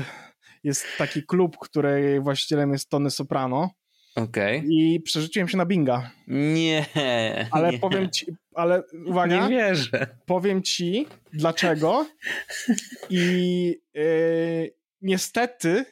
[0.65, 3.71] Jest taki klub, której właścicielem jest Tony Soprano.
[4.15, 4.59] Okej.
[4.59, 4.71] Okay.
[4.71, 6.11] I przerzuciłem się na Binga.
[6.27, 6.87] Nie.
[7.51, 7.79] Ale nie.
[7.79, 9.49] powiem ci, ale uwaga.
[9.49, 10.07] Nie wierzę.
[10.27, 12.07] Powiem ci dlaczego.
[13.11, 15.85] I yy, niestety,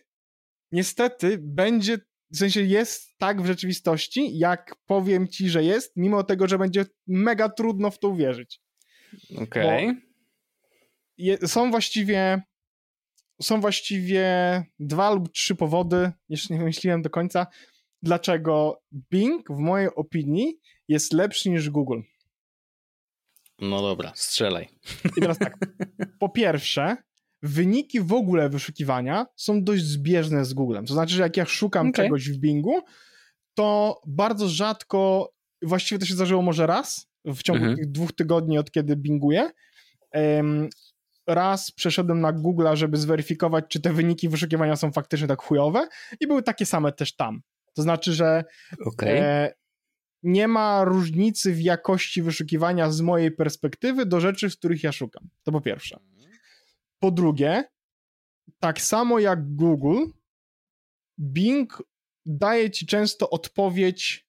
[0.72, 1.98] niestety będzie,
[2.30, 6.84] w sensie jest tak w rzeczywistości, jak powiem ci, że jest, mimo tego, że będzie
[7.06, 8.60] mega trudno w to uwierzyć.
[9.36, 9.88] Okej.
[11.18, 11.48] Okay.
[11.48, 12.42] Są właściwie
[13.42, 14.26] są właściwie
[14.78, 17.46] dwa lub trzy powody, jeszcze nie wymyśliłem do końca,
[18.02, 22.00] dlaczego Bing w mojej opinii jest lepszy niż Google.
[23.58, 24.68] No dobra, strzelaj.
[25.16, 25.56] I teraz tak.
[26.20, 26.96] Po pierwsze,
[27.42, 30.86] wyniki w ogóle wyszukiwania są dość zbieżne z Googlem.
[30.86, 32.04] To znaczy, że jak ja szukam okay.
[32.04, 32.80] czegoś w Bingu,
[33.54, 37.76] to bardzo rzadko, właściwie to się zdarzyło może raz w ciągu mhm.
[37.76, 39.50] tych dwóch tygodni, od kiedy binguję.
[41.26, 45.88] raz przeszedłem na Google'a, żeby zweryfikować, czy te wyniki wyszukiwania są faktycznie tak chujowe
[46.20, 47.40] i były takie same też tam.
[47.74, 48.44] To znaczy, że
[48.86, 49.08] okay.
[49.08, 49.52] e,
[50.22, 55.28] nie ma różnicy w jakości wyszukiwania z mojej perspektywy do rzeczy, w których ja szukam.
[55.42, 55.98] To po pierwsze.
[56.98, 57.64] Po drugie,
[58.60, 60.04] tak samo jak Google,
[61.18, 61.82] Bing
[62.26, 64.28] daje ci często odpowiedź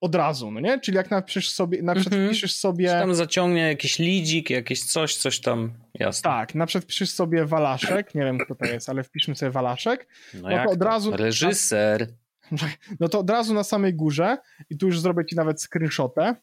[0.00, 0.80] od razu, no nie?
[0.80, 2.28] Czyli jak napiszesz sobie, na przykład -hmm.
[2.28, 2.86] piszesz sobie...
[2.86, 6.30] Czy tam zaciągnie jakiś lidzik, jakieś coś, coś tam, jasne.
[6.30, 10.08] Tak, na przykład piszesz sobie Walaszek, nie wiem kto to jest, ale wpiszmy sobie Walaszek.
[10.34, 11.16] No, no to od razu...
[11.16, 12.06] Reżyser.
[13.00, 14.38] No to od razu na samej górze
[14.70, 16.34] i tu już zrobię ci nawet screenshotę.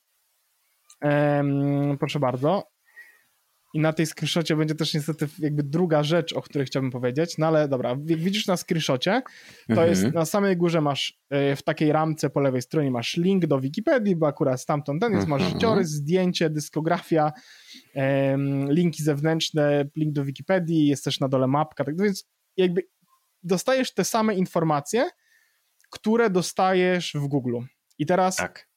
[1.01, 2.71] Um, proszę bardzo.
[3.73, 7.47] I na tej screenshocie będzie też niestety jakby druga rzecz, o której chciałbym powiedzieć, no
[7.47, 9.21] ale dobra, jak widzisz na screenshocie,
[9.67, 9.89] to mhm.
[9.89, 13.59] jest na samej górze masz e, w takiej ramce po lewej stronie masz link do
[13.59, 15.53] Wikipedii, bo akurat stamtąd ten jest, masz mhm.
[15.53, 17.31] życiorys, zdjęcie, dyskografia,
[18.69, 22.27] linki zewnętrzne, link do Wikipedii, jest też na dole mapka, tak więc
[22.57, 22.81] jakby
[23.43, 25.09] dostajesz te same informacje,
[25.89, 27.59] które dostajesz w Google.
[27.99, 28.69] I teraz tak.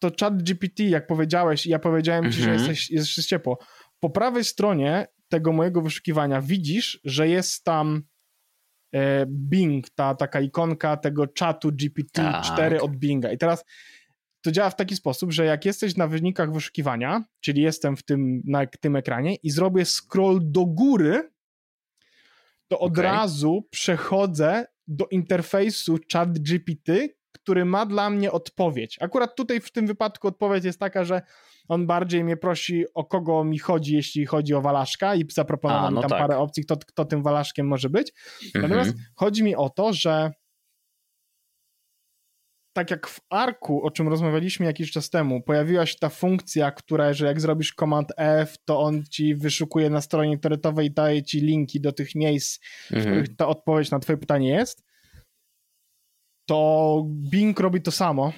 [0.00, 2.58] to chat GPT, jak powiedziałeś, ja powiedziałem ci, że mhm.
[2.58, 3.58] jesteś, jesteś ciepło
[4.00, 8.02] po prawej stronie tego mojego wyszukiwania widzisz, że jest tam
[8.92, 12.82] e, Bing, ta taka ikonka tego czatu GPT-4 tak.
[12.82, 13.32] od Binga.
[13.32, 13.64] I teraz
[14.40, 18.42] to działa w taki sposób, że jak jesteś na wynikach wyszukiwania, czyli jestem w tym,
[18.44, 21.30] na tym ekranie i zrobię scroll do góry,
[22.68, 23.04] to od okay.
[23.04, 28.96] razu przechodzę do interfejsu chat GPT, który ma dla mnie odpowiedź.
[29.00, 31.22] Akurat tutaj w tym wypadku odpowiedź jest taka, że
[31.68, 35.94] on bardziej mnie prosi, o kogo mi chodzi, jeśli chodzi o Walaszka i zaproponował mi
[35.94, 36.18] no tam tak.
[36.18, 38.12] parę opcji, kto, kto tym Walaszkiem może być.
[38.44, 38.62] Mhm.
[38.62, 40.30] Natomiast chodzi mi o to, że
[42.76, 47.12] tak jak w Arku, o czym rozmawialiśmy jakiś czas temu, pojawiła się ta funkcja, która,
[47.12, 51.40] że jak zrobisz Command F, to on ci wyszukuje na stronie internetowej i daje ci
[51.40, 52.58] linki do tych miejsc,
[52.92, 53.02] mhm.
[53.02, 54.84] w których ta odpowiedź na twoje pytanie jest.
[56.48, 58.32] To Bing robi to samo,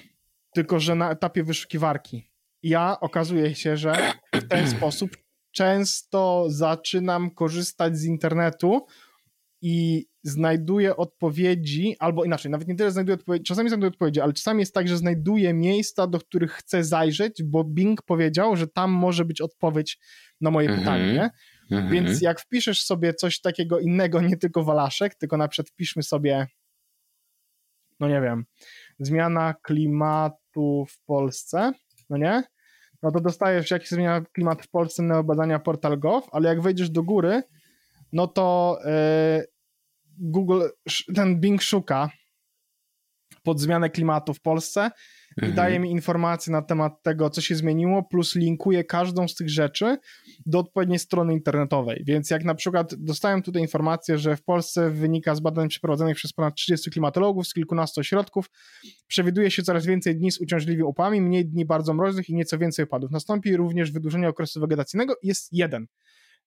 [0.54, 2.27] tylko że na etapie wyszukiwarki
[2.62, 5.10] ja okazuje się, że w ten sposób
[5.52, 8.86] często zaczynam korzystać z internetu
[9.62, 14.60] i znajduje odpowiedzi, albo inaczej, nawet nie tyle znajduje odpowiedzi, czasami znajduje odpowiedzi, ale czasami
[14.60, 19.24] jest tak, że znajduje miejsca, do których chce zajrzeć, bo Bing powiedział, że tam może
[19.24, 19.98] być odpowiedź
[20.40, 20.78] na moje -hmm.
[20.78, 21.30] pytanie.
[21.70, 21.90] -hmm.
[21.90, 26.46] Więc jak wpiszesz sobie coś takiego innego, nie tylko walaszek, tylko na przykład wpiszmy sobie,
[28.00, 28.44] no nie wiem,
[28.98, 31.72] zmiana klimatu w Polsce,
[32.10, 32.42] no nie?
[33.02, 36.90] No to dostajesz, jak się zmienia klimat w Polsce, na badania portal.gov, ale jak wejdziesz
[36.90, 37.42] do góry,
[38.12, 39.44] no to e,
[40.18, 40.62] Google,
[41.14, 42.10] ten Bing szuka
[43.48, 44.90] pod zmianę klimatu w Polsce
[45.36, 45.52] mhm.
[45.52, 49.50] i daje mi informacje na temat tego, co się zmieniło, plus linkuje każdą z tych
[49.50, 49.98] rzeczy
[50.46, 52.02] do odpowiedniej strony internetowej.
[52.06, 56.32] Więc jak na przykład dostałem tutaj informację, że w Polsce wynika z badań przeprowadzonych przez
[56.32, 58.50] ponad 30 klimatologów z kilkunastu ośrodków,
[59.06, 62.82] przewiduje się coraz więcej dni z uciążliwymi upałami, mniej dni bardzo mroźnych i nieco więcej
[62.82, 63.10] opadów.
[63.10, 65.86] Nastąpi również wydłużenie okresu wegetacyjnego jest jeden.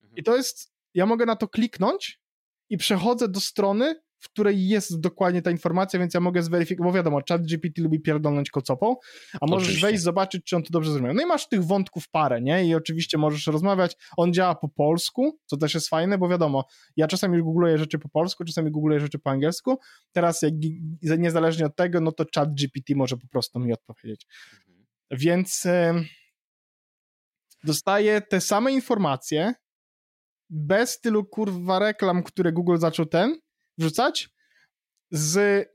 [0.01, 0.17] Mhm.
[0.17, 2.21] I to jest ja mogę na to kliknąć
[2.69, 6.97] i przechodzę do strony, w której jest dokładnie ta informacja, więc ja mogę zweryfikować, bo
[6.97, 8.95] wiadomo, chat GPT lubi pierdolnąć kocopą,
[9.41, 9.87] a możesz oczywiście.
[9.87, 11.13] wejść, zobaczyć, czy on to dobrze zrozumiał.
[11.13, 12.65] No i masz tych wątków parę, nie?
[12.65, 17.07] I oczywiście możesz rozmawiać, on działa po polsku, co też jest fajne, bo wiadomo, ja
[17.07, 19.77] czasami googluję rzeczy po polsku, czasami googluję rzeczy po angielsku,
[20.11, 20.53] teraz jak
[21.19, 24.27] niezależnie od tego, no to chat GPT może po prostu mi odpowiedzieć.
[24.59, 24.85] Mhm.
[25.11, 25.93] Więc y,
[27.63, 29.53] dostaję te same informacje,
[30.49, 33.35] bez tylu kurwa reklam, które Google zaczął ten
[33.81, 34.29] wrzucać,
[35.11, 35.67] z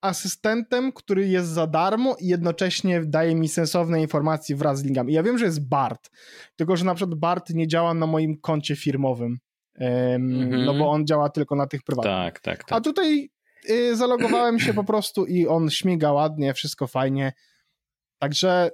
[0.00, 5.12] asystentem, który jest za darmo i jednocześnie daje mi sensowne informacje wraz z linkami.
[5.12, 6.10] Ja wiem, że jest BART,
[6.56, 9.38] tylko że na przykład BART nie działa na moim koncie firmowym,
[9.78, 10.66] um, mm -hmm.
[10.66, 12.14] no bo on działa tylko na tych prywatnych.
[12.14, 12.78] Tak, tak, tak.
[12.78, 13.30] A tutaj
[13.70, 17.32] y, zalogowałem się po prostu i on śmiga ładnie, wszystko fajnie.
[18.18, 18.70] Także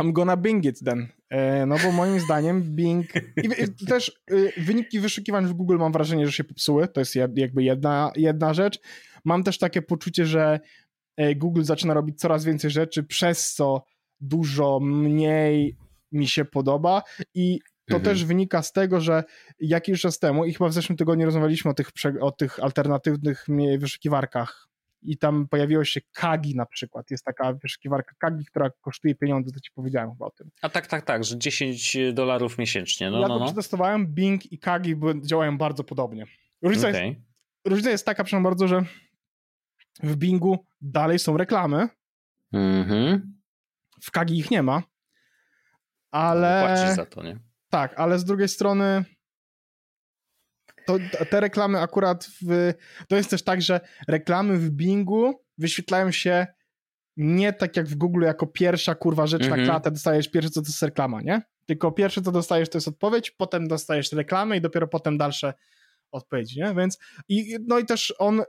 [0.00, 1.08] I'm gonna bing it then.
[1.30, 3.06] E, no bo moim zdaniem Bing
[3.44, 6.88] i też y, wyniki wyszukiwań w Google mam wrażenie, że się popsuły.
[6.88, 8.80] To jest jakby jedna, jedna rzecz.
[9.24, 10.60] Mam też takie poczucie, że
[11.16, 13.84] e, Google zaczyna robić coraz więcej rzeczy, przez co
[14.20, 15.76] dużo mniej
[16.12, 17.02] mi się podoba
[17.34, 18.02] i to mhm.
[18.04, 19.24] też wynika z tego, że
[19.60, 23.46] jakiś czas temu, i chyba w zeszłym tygodniu rozmawialiśmy o tych, o tych alternatywnych
[23.78, 24.68] wyszukiwarkach
[25.06, 27.10] i tam pojawiło się Kagi na przykład.
[27.10, 30.50] Jest taka wyszukiwarka Kagi, która kosztuje pieniądze, to ci powiedziałem chyba o tym.
[30.62, 33.10] A tak, tak, tak, że 10 dolarów miesięcznie.
[33.10, 33.44] No, ja no, to no.
[33.44, 36.26] przetestowałem, Bing i Kagi działają bardzo podobnie.
[36.62, 37.06] Różnica, okay.
[37.06, 37.20] jest,
[37.64, 38.84] różnica jest taka, przynajmniej bardzo, że
[40.02, 41.88] w Bingu dalej są reklamy.
[42.52, 43.36] Mhm.
[44.02, 44.82] W Kagi ich nie ma.
[46.10, 46.64] Ale.
[46.66, 47.38] Płacisz za to, nie?
[47.70, 49.04] Tak, ale z drugiej strony
[50.86, 50.98] to,
[51.30, 52.72] te reklamy akurat w,
[53.08, 56.46] to jest też tak, że reklamy w Bingu wyświetlają się
[57.16, 59.64] nie tak jak w Google jako pierwsza kurwa rzecz na mhm.
[59.64, 61.42] klatę dostajesz pierwsze co to jest reklama, nie?
[61.66, 65.54] Tylko pierwsze co dostajesz to jest odpowiedź, potem dostajesz reklamę i dopiero potem dalsze
[66.12, 66.74] odpowiedzi, nie?
[66.74, 68.42] Więc i, no i też on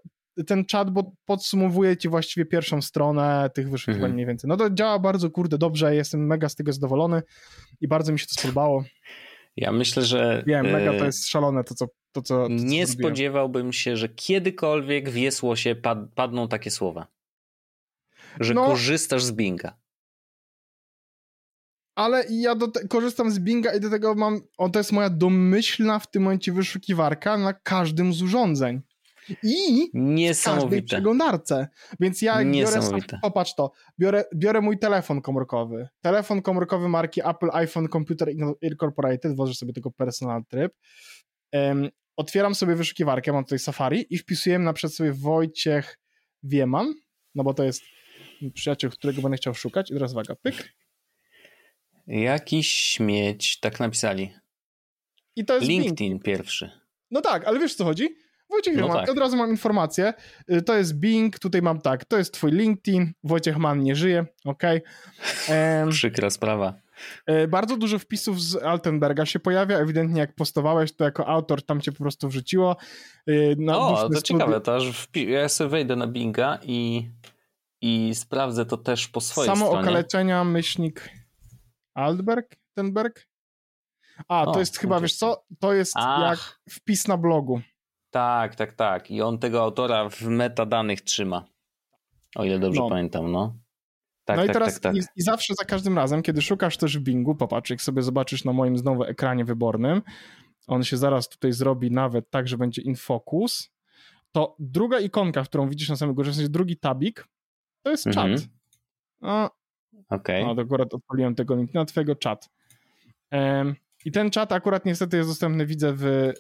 [0.47, 4.13] ten chatbot podsumowuje ci właściwie pierwszą stronę tych wyszukiwań -hmm.
[4.13, 4.47] mniej więcej.
[4.47, 7.21] No to działa bardzo kurde dobrze, jestem mega z tego zadowolony
[7.81, 8.83] i bardzo mi się to spodobało.
[9.55, 10.43] Ja myślę, że.
[10.47, 11.87] Wiem, mega to e, jest szalone to, co.
[12.17, 17.07] To, co, to, nie co spodziewałbym się, że kiedykolwiek w Jesłosie pad, padną takie słowa.
[18.39, 19.77] Że no, korzystasz z Binga.
[21.95, 22.55] Ale ja
[22.89, 24.41] korzystam z Binga i do tego mam.
[24.57, 28.81] O, to jest moja domyślna w tym momencie wyszukiwarka na każdym z urządzeń
[29.43, 29.89] i
[30.33, 31.67] w każdej przeglądarce.
[31.99, 32.79] Więc ja biorę,
[33.21, 38.29] popatrz to, biorę, biorę mój telefon komórkowy, telefon komórkowy marki Apple iPhone Computer
[38.61, 40.73] Incorporated, włożę sobie tego personal tryb,
[41.53, 45.99] um, otwieram sobie wyszukiwarkę, mam tutaj Safari i wpisuję na przykład sobie Wojciech
[46.43, 46.93] Wieman,
[47.35, 47.83] no bo to jest
[48.53, 50.73] przyjaciel, którego będę chciał szukać i teraz uwaga, pyk.
[52.07, 54.33] Jakiś śmieć, tak napisali.
[55.35, 56.23] I to jest LinkedIn Bing.
[56.23, 56.71] pierwszy.
[57.11, 58.15] No tak, ale wiesz co chodzi?
[58.49, 59.09] Wojciech no tak.
[59.09, 60.13] od razu mam informację,
[60.51, 64.25] y, to jest Bing, tutaj mam tak, to jest twój LinkedIn, Wojciech Mann nie żyje,
[64.45, 64.63] ok.
[65.49, 66.86] Um, Przykra sprawa.
[67.29, 71.81] Y, bardzo dużo wpisów z Altenberga się pojawia, ewidentnie jak postowałeś, to jako autor tam
[71.81, 72.77] cię po prostu wrzuciło.
[73.29, 77.09] Y, no, to studi- ciekawe, to aż ja sobie wejdę na Binga i,
[77.81, 79.71] i sprawdzę to też po swojej Samo stronie.
[79.71, 81.09] Samo okaleczenia, myślnik
[81.93, 83.27] Altberg, Tenberg?
[84.27, 86.29] A, o, to jest chyba, wiesz co, to jest Ach.
[86.29, 87.61] jak wpis na blogu.
[88.09, 89.11] Tak, tak, tak.
[89.11, 91.45] I on tego autora w metadanych trzyma.
[92.35, 92.89] O ile dobrze no.
[92.89, 93.55] pamiętam, no.
[94.27, 94.95] Tak, no tak, i teraz tak, tak.
[94.95, 98.45] I, i, zawsze za każdym razem, kiedy szukasz też w Bingu, popatrz, jak sobie zobaczysz
[98.45, 100.01] na moim znowu ekranie wybornym,
[100.67, 103.71] on się zaraz tutaj zrobi nawet tak, że będzie in focus,
[104.31, 107.27] to druga ikonka, którą widzisz na samym górze, w sensie drugi tabik,
[107.83, 108.25] to jest czat.
[108.25, 108.49] Mhm.
[109.21, 109.49] No,
[110.09, 110.43] Okej.
[110.43, 110.55] Okay.
[110.55, 112.49] No, akurat odpaliłem tego linka na twojego czat.
[113.31, 113.75] Um,
[114.05, 116.33] I ten czat akurat niestety jest dostępny, widzę, w, y,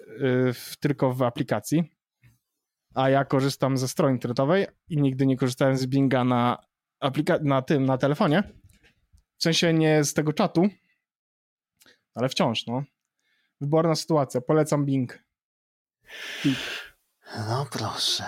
[0.53, 1.83] w, tylko w aplikacji.
[2.95, 6.57] A ja korzystam ze strony internetowej i nigdy nie korzystałem z Binga na,
[7.03, 8.43] aplika- na tym, na telefonie.
[9.37, 10.67] W sensie nie z tego czatu,
[12.15, 12.83] ale wciąż, no.
[13.61, 14.41] Wyborna sytuacja.
[14.41, 15.23] Polecam Bing.
[16.43, 16.57] Bing.
[17.49, 18.23] No proszę.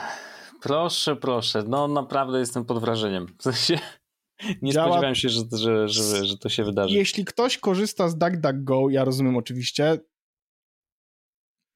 [0.61, 1.63] Proszę, proszę.
[1.67, 3.35] No naprawdę jestem pod wrażeniem.
[3.39, 3.79] W sensie
[4.61, 4.87] nie Działa...
[4.87, 6.95] spodziewałem się, że, że, że, że to się wydarzy.
[6.95, 9.97] Jeśli ktoś korzysta z DuckDuckGo, ja rozumiem oczywiście,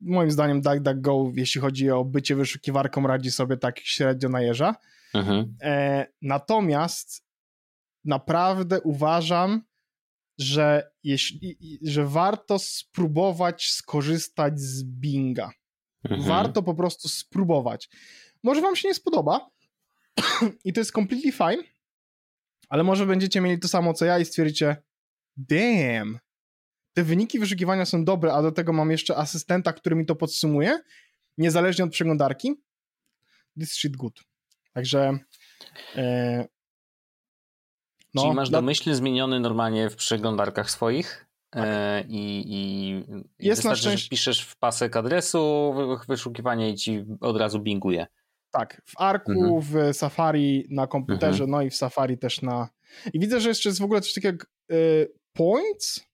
[0.01, 4.75] moim zdaniem DuckDuckGo, jeśli chodzi o bycie wyszukiwarką, radzi sobie tak średnio na jeża.
[5.13, 5.55] Mhm.
[5.61, 7.25] E, natomiast
[8.05, 9.61] naprawdę uważam,
[10.37, 15.51] że, jeśli, że warto spróbować skorzystać z Binga.
[16.03, 16.21] Mhm.
[16.21, 17.89] Warto po prostu spróbować.
[18.43, 19.49] Może wam się nie spodoba
[20.65, 21.63] i to jest completely fine,
[22.69, 24.77] ale może będziecie mieli to samo co ja i stwierdzicie
[25.37, 26.19] damn,
[26.93, 30.79] te wyniki wyszukiwania są dobre, a do tego mam jeszcze asystenta, który mi to podsumuje,
[31.37, 32.53] niezależnie od przeglądarki.
[33.59, 34.23] This shit good.
[34.73, 35.19] Także
[35.95, 36.45] e,
[38.13, 41.63] no, Czyli masz domyślny zmieniony normalnie w przeglądarkach swoich tak.
[41.67, 43.03] e, i, i
[43.39, 44.03] jest na szczęście...
[44.03, 45.73] że piszesz w pasek adresu
[46.07, 48.07] wyszukiwanie i ci od razu binguje.
[48.51, 49.61] Tak, w Arku, mhm.
[49.61, 51.49] w Safari na komputerze, mhm.
[51.51, 52.69] no i w Safari też na...
[53.13, 56.05] I widzę, że jeszcze jest w ogóle coś takiego jak y, points,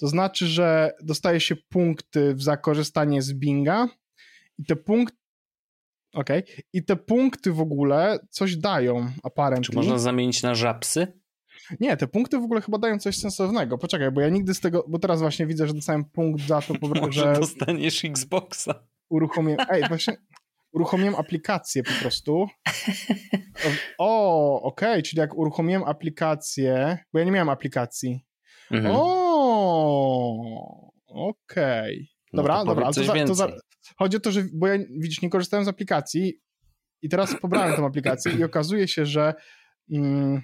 [0.00, 3.88] to znaczy, że dostaje się punkty za korzystanie z Binga
[4.58, 5.19] i te punkty
[6.12, 6.38] Okej.
[6.38, 6.64] Okay.
[6.72, 9.70] I te punkty w ogóle coś dają, apparently.
[9.70, 11.20] Czy można zamienić na żabsy?
[11.80, 13.78] Nie, te punkty w ogóle chyba dają coś sensownego.
[13.78, 16.74] Poczekaj, bo ja nigdy z tego, bo teraz właśnie widzę, że dostałem punkt za to,
[17.00, 17.40] Może że...
[17.40, 18.74] dostaniesz Xboxa.
[19.08, 20.16] Uruchomiłem, ej, właśnie
[20.72, 22.46] uruchomiłem aplikację po prostu.
[23.98, 28.24] O, okej, okay, czyli jak uruchomiłem aplikację, bo ja nie miałem aplikacji.
[28.70, 28.94] Mhm.
[28.98, 31.94] O, okej.
[31.94, 32.20] Okay.
[32.32, 33.48] Dobra, no dobra, ale to, za, to za,
[33.96, 36.40] chodzi o to, że, bo ja, widzisz, nie korzystałem z aplikacji
[37.02, 39.34] i teraz pobrałem tę aplikację i okazuje się, że
[39.90, 40.42] mm,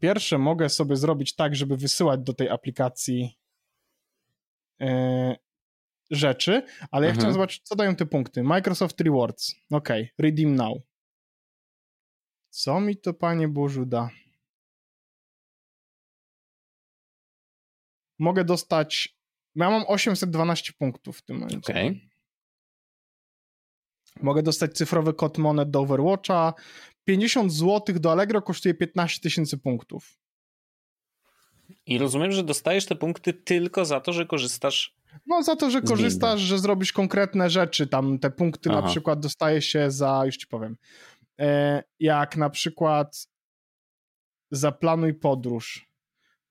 [0.00, 3.38] pierwsze mogę sobie zrobić tak, żeby wysyłać do tej aplikacji
[4.80, 5.36] e,
[6.10, 7.14] rzeczy, ale ja mhm.
[7.14, 8.42] chciałem zobaczyć, co dają te punkty.
[8.42, 9.54] Microsoft Rewards.
[9.70, 9.88] Ok,
[10.18, 10.78] redeem now.
[12.50, 14.10] Co mi to, panie Bożu, da?
[18.18, 19.19] Mogę dostać
[19.54, 21.72] ja mam 812 punktów w tym momencie.
[21.72, 22.00] Okay.
[24.22, 26.54] Mogę dostać cyfrowy kod monet do Overwatcha.
[27.04, 30.18] 50 zł do Allegro kosztuje 15 tysięcy punktów.
[31.86, 34.94] I rozumiem, że dostajesz te punkty tylko za to, że korzystasz.
[35.26, 37.86] No, za to, że korzystasz, że zrobisz konkretne rzeczy.
[37.86, 38.80] Tam te punkty Aha.
[38.80, 40.76] na przykład dostaje się za, już ci powiem,
[41.40, 43.28] e, jak na przykład
[44.50, 45.88] zaplanuj podróż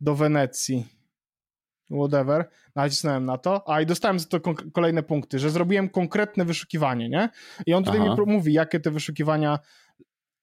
[0.01, 0.85] do Wenecji
[1.89, 4.39] whatever, nacisnąłem na to, a i dostałem za to
[4.73, 7.29] kolejne punkty, że zrobiłem konkretne wyszukiwanie, nie?
[7.65, 8.15] I on tutaj Aha.
[8.25, 9.59] mi mówi, jakie te wyszukiwania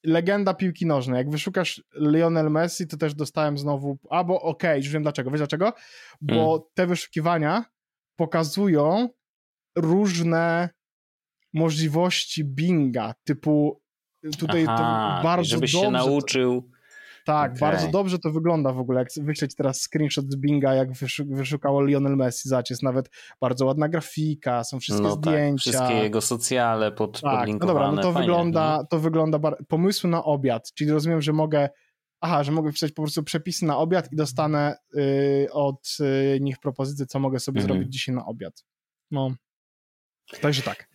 [0.05, 1.19] legenda piłki nożnej.
[1.19, 5.31] Jak wyszukasz Lionel Messi, to też dostałem znowu, albo okej, okay, już wiem dlaczego.
[5.31, 5.73] Wiesz dlaczego?
[6.21, 6.61] Bo hmm.
[6.75, 7.65] te wyszukiwania
[8.17, 9.09] pokazują
[9.77, 10.69] różne
[11.55, 13.83] możliwości Binga, typu
[14.39, 15.87] tutaj Aha, bardzo żebyś dobrze...
[15.87, 16.71] się nauczył
[17.27, 17.61] tak, okay.
[17.61, 20.89] bardzo dobrze to wygląda w ogóle, jak wyśleć teraz screenshot z Binga, jak
[21.27, 23.11] wyszukało Lionel Messi, jest nawet
[23.41, 25.73] bardzo ładna grafika, są wszystkie no tak, zdjęcia.
[25.73, 28.87] Tak, wszystkie jego socjale pod, tak, no dobra, no to Fajnie, wygląda, no.
[28.91, 29.57] to wygląda, bar...
[29.69, 31.69] pomysły na obiad, czyli rozumiem, że mogę
[32.21, 36.59] aha, że mogę wpisać po prostu przepisy na obiad i dostanę y, od y, nich
[36.59, 37.75] propozycję, co mogę sobie mhm.
[37.75, 38.65] zrobić dzisiaj na obiad.
[39.11, 39.31] No,
[40.41, 40.89] także tak.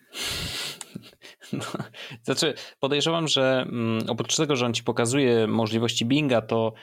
[1.57, 1.65] No,
[2.23, 6.73] znaczy, podejrzewam, że mm, oprócz tego, że on ci pokazuje możliwości Binga, to,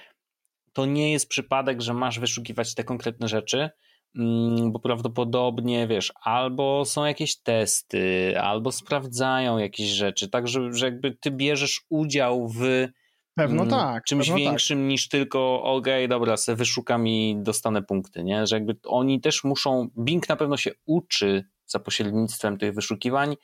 [0.72, 3.70] to nie jest przypadek, że masz wyszukiwać te konkretne rzeczy,
[4.16, 10.86] mm, bo prawdopodobnie, wiesz, albo są jakieś testy, albo sprawdzają jakieś rzeczy, tak, że, że
[10.86, 12.88] jakby ty bierzesz udział w
[13.38, 14.04] Pewno mm, tak.
[14.04, 14.44] Czymś pewno tak.
[14.44, 14.88] większym tak.
[14.88, 18.46] niż tylko okej, okay, dobra, se wyszukam i dostanę punkty, nie?
[18.46, 23.36] Że jakby oni też muszą, Bing na pewno się uczy za pośrednictwem tych wyszukiwań,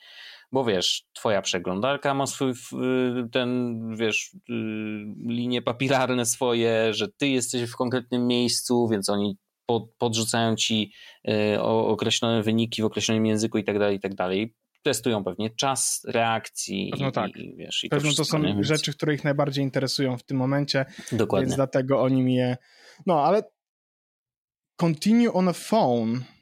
[0.55, 2.53] bo wiesz, twoja przeglądarka ma swój
[3.31, 4.53] ten, wiesz, y,
[5.27, 9.37] linie papilarne swoje, że ty jesteś w konkretnym miejscu, więc oni
[9.97, 10.91] podrzucają ci
[11.29, 14.53] y, określone wyniki w określonym języku i tak dalej, i tak dalej.
[14.83, 16.89] Testują pewnie czas reakcji.
[16.91, 17.37] Pewno tak.
[17.37, 18.63] I, wiesz, i Pewno to, to są nie?
[18.63, 20.85] rzeczy, które ich najbardziej interesują w tym momencie.
[21.11, 21.45] Dokładnie.
[21.45, 22.57] Więc dlatego oni mi je...
[23.05, 23.43] No, ale
[24.75, 26.34] continue on a phone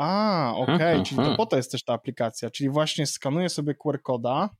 [0.00, 1.02] a, okej, okay.
[1.06, 4.50] czyli to po to jest też ta aplikacja, czyli właśnie skanuję sobie QR koda.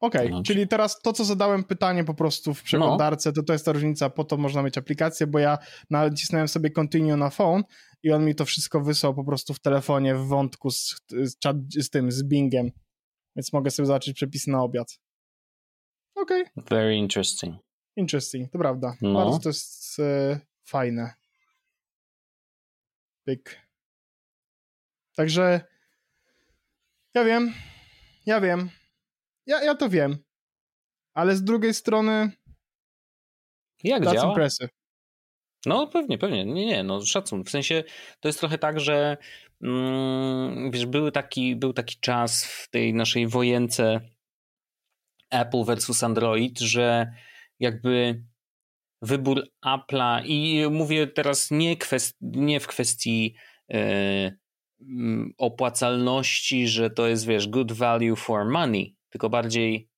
[0.00, 3.32] Okej, okay, czyli teraz to, co zadałem pytanie po prostu w przeglądarce, no.
[3.32, 5.58] to to jest ta różnica, po to można mieć aplikację, bo ja
[5.90, 7.62] nacisnąłem sobie continue na phone
[8.02, 11.36] i on mi to wszystko wysłał po prostu w telefonie w wątku z, z,
[11.74, 12.70] z tym, z Bingiem,
[13.36, 14.98] więc mogę sobie zobaczyć przepisy na obiad.
[16.14, 16.42] Okej.
[16.42, 16.64] Okay.
[16.68, 17.71] Very interesting.
[17.96, 18.96] Interesting, to prawda.
[19.02, 19.14] No.
[19.14, 21.14] Bardzo to jest e, fajne.
[23.24, 23.60] Pyk.
[25.16, 25.60] Także
[27.14, 27.52] ja wiem,
[28.26, 28.70] ja wiem,
[29.46, 30.18] ja, ja to wiem,
[31.14, 32.32] ale z drugiej strony
[33.84, 34.28] jak działa?
[34.28, 34.70] Impressive.
[35.66, 36.44] No pewnie, pewnie.
[36.44, 37.44] Nie, nie, no szacun.
[37.44, 37.84] W sensie
[38.20, 39.16] to jest trochę tak, że
[39.62, 44.00] mm, wiesz, był taki, był taki czas w tej naszej wojence
[45.30, 47.12] Apple versus Android, że
[47.62, 48.24] jakby
[49.02, 50.22] wybór Apple'a.
[50.24, 53.34] I mówię teraz nie, kwest, nie w kwestii
[53.68, 54.38] yy,
[55.38, 59.88] opłacalności, że to jest, wiesz, good value for money, tylko bardziej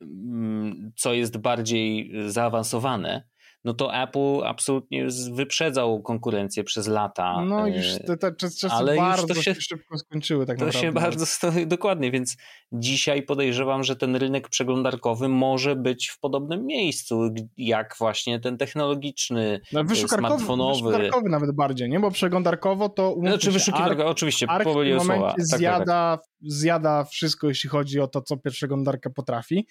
[0.00, 3.29] mm, co jest bardziej zaawansowane,
[3.64, 7.44] no to Apple absolutnie wyprzedzał konkurencję przez lata.
[7.44, 10.64] No już e, te, te czasy ale bardzo już to się szybko skończyły tak to
[10.64, 10.88] naprawdę.
[10.88, 11.26] się bardzo,
[11.66, 12.36] dokładnie, więc
[12.72, 19.60] dzisiaj podejrzewam, że ten rynek przeglądarkowy może być w podobnym miejscu, jak właśnie ten technologiczny,
[19.72, 20.90] no, wyszukarkowy, smartfonowy.
[20.90, 22.00] Wyszukarkowy nawet bardziej, nie?
[22.00, 26.28] Bo przeglądarkowo to znaczy wyszukiwarka, oczywiście, Ark w tym momencie tak, zjada, tak, tak.
[26.40, 29.66] zjada wszystko, jeśli chodzi o to, co przeglądarka potrafi.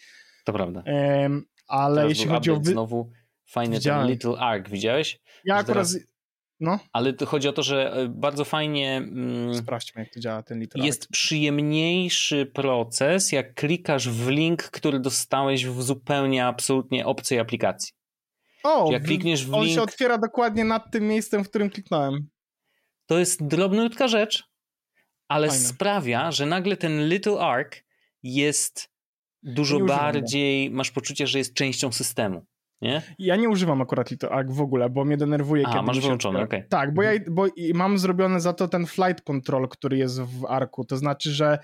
[0.46, 0.84] To prawda.
[0.86, 2.56] Um, ale Teraz jeśli chodzi o...
[2.60, 2.72] Wy...
[2.72, 3.12] Znowu
[3.50, 4.02] Fajny Widziałem.
[4.02, 5.20] ten Little Ark, widziałeś?
[5.46, 5.68] Ja akurat...
[5.68, 5.98] Teraz...
[6.60, 6.80] No.
[6.94, 8.98] Ale chodzi o to, że e, bardzo fajnie.
[8.98, 15.00] Mm, Sprawdźmy, jak to działa ten Little Jest przyjemniejszy proces, jak klikasz w link, który
[15.00, 17.94] dostałeś w zupełnie, absolutnie obcej aplikacji.
[18.64, 19.76] O, jak klikniesz w on link.
[19.76, 22.30] Się otwiera dokładnie nad tym miejscem, w którym kliknąłem.
[23.06, 24.44] To jest drobniutka rzecz,
[25.28, 25.64] ale Fajne.
[25.64, 27.84] sprawia, że nagle ten Little Ark
[28.24, 28.90] jest
[29.44, 30.72] dużo bardziej.
[30.72, 32.46] Masz poczucie, że jest częścią systemu.
[32.82, 33.02] Nie?
[33.20, 36.60] Ja nie używam akurat Arc w ogóle, bo mnie denerwuje, A, kiedy masz wyłączony, okej.
[36.60, 36.70] Okay.
[36.70, 40.86] Tak, bo, ja, bo mam zrobione za to ten flight control, który jest w Arku,
[40.86, 41.60] to znaczy, że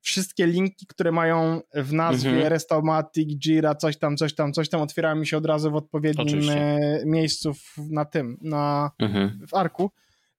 [0.00, 2.48] wszystkie linki, które mają w nazwie mhm.
[2.48, 6.26] Restomatic, Jira, coś tam, coś tam, coś tam, otwierają mi się od razu w odpowiednim
[6.26, 7.02] Oczywiście.
[7.06, 7.52] miejscu
[7.90, 9.46] na tym, na, mhm.
[9.48, 9.90] w Arku,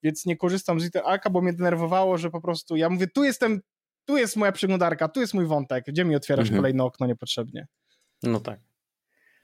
[0.04, 3.24] więc nie korzystam z Little Arka, bo mnie denerwowało, że po prostu ja mówię, tu
[3.24, 3.62] jestem,
[4.06, 6.58] tu jest moja przeglądarka, tu jest mój wątek, gdzie mi otwierasz mhm.
[6.58, 7.68] kolejne okno niepotrzebnie.
[8.24, 8.60] No tak.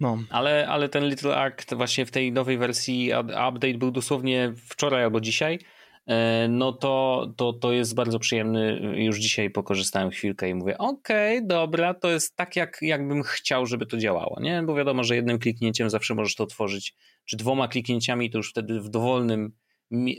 [0.03, 0.23] No.
[0.29, 3.11] Ale, ale ten Little Act właśnie w tej nowej wersji
[3.49, 5.59] update był dosłownie wczoraj albo dzisiaj.
[6.07, 8.79] E, no to, to, to jest bardzo przyjemny.
[8.95, 13.65] Już dzisiaj pokorzystałem chwilkę i mówię, okej, okay, dobra, to jest tak, jak, jakbym chciał,
[13.65, 14.63] żeby to działało, nie?
[14.63, 16.95] Bo wiadomo, że jednym kliknięciem zawsze możesz to otworzyć,
[17.25, 19.53] czy dwoma kliknięciami, to już wtedy w dowolnym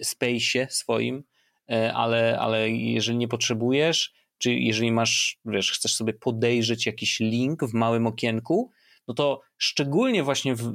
[0.05, 1.25] space'ie swoim,
[1.71, 7.65] e, ale, ale jeżeli nie potrzebujesz, czy jeżeli masz, wiesz, chcesz sobie podejrzeć jakiś link
[7.65, 8.71] w małym okienku,
[9.09, 10.73] no to szczególnie właśnie w,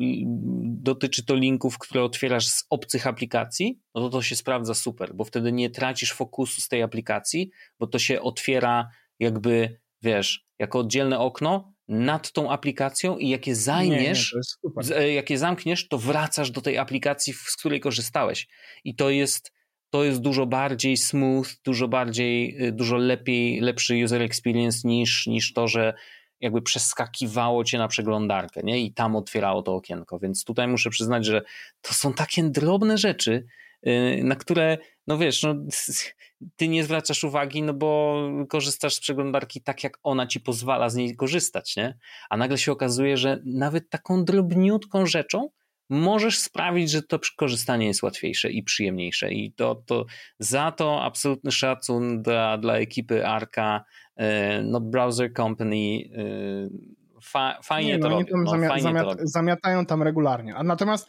[0.63, 5.23] dotyczy to linków, które otwierasz z obcych aplikacji, no to to się sprawdza super, bo
[5.23, 11.19] wtedy nie tracisz fokusu z tej aplikacji, bo to się otwiera jakby, wiesz, jako oddzielne
[11.19, 15.97] okno nad tą aplikacją i jak je zajmiesz, nie, nie, e, jak je zamkniesz, to
[15.97, 18.47] wracasz do tej aplikacji, z której korzystałeś.
[18.83, 19.51] I to jest
[19.89, 25.53] to jest dużo bardziej smooth, dużo bardziej, y, dużo lepiej, lepszy user experience niż, niż
[25.53, 25.93] to, że
[26.41, 28.79] jakby przeskakiwało cię na przeglądarkę, nie?
[28.79, 30.19] I tam otwierało to okienko.
[30.19, 31.41] Więc tutaj muszę przyznać, że
[31.81, 33.45] to są takie drobne rzeczy,
[33.87, 34.77] y, na które,
[35.07, 35.55] no wiesz, no,
[36.55, 40.95] ty nie zwracasz uwagi, no bo korzystasz z przeglądarki tak, jak ona ci pozwala z
[40.95, 41.97] niej korzystać, nie?
[42.29, 45.49] A nagle się okazuje, że nawet taką drobniutką rzeczą
[45.89, 49.31] możesz sprawić, że to korzystanie jest łatwiejsze i przyjemniejsze.
[49.31, 50.05] I to, to
[50.39, 53.83] za to absolutny szacun dla, dla ekipy Arka,
[54.15, 58.37] e, no Browser Company, e, fa, fajnie Nie, to no, robią.
[58.43, 59.23] No, zamia zamiat, to robią.
[59.27, 60.55] Zamiatają tam regularnie.
[60.55, 61.07] A natomiast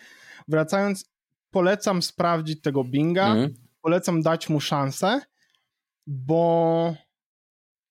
[0.49, 1.11] wracając,
[1.51, 3.55] polecam sprawdzić tego Binga, mm.
[3.83, 5.21] polecam dać mu szansę,
[6.07, 6.95] bo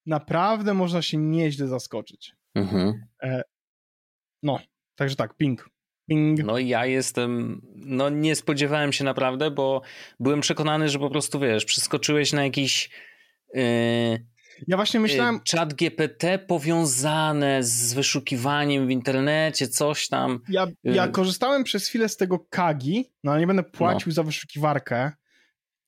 [0.06, 2.36] naprawdę można się nieźle zaskoczyć.
[2.56, 2.94] Mm -hmm.
[4.44, 4.60] no,
[4.96, 5.70] także tak, Ping.
[6.10, 6.44] Ping.
[6.44, 9.82] No ja jestem, no nie spodziewałem się naprawdę, bo
[10.20, 12.90] byłem przekonany, że po prostu wiesz, przeskoczyłeś na jakiś
[13.54, 13.62] yy,
[14.68, 15.36] ja właśnie myślałem...
[15.36, 20.40] Yy, chat GPT powiązane z wyszukiwaniem w internecie, coś tam.
[20.50, 20.96] Ja, yy.
[20.96, 24.14] ja korzystałem przez chwilę z tego Kagi, no ale nie będę płacił no.
[24.14, 25.12] za wyszukiwarkę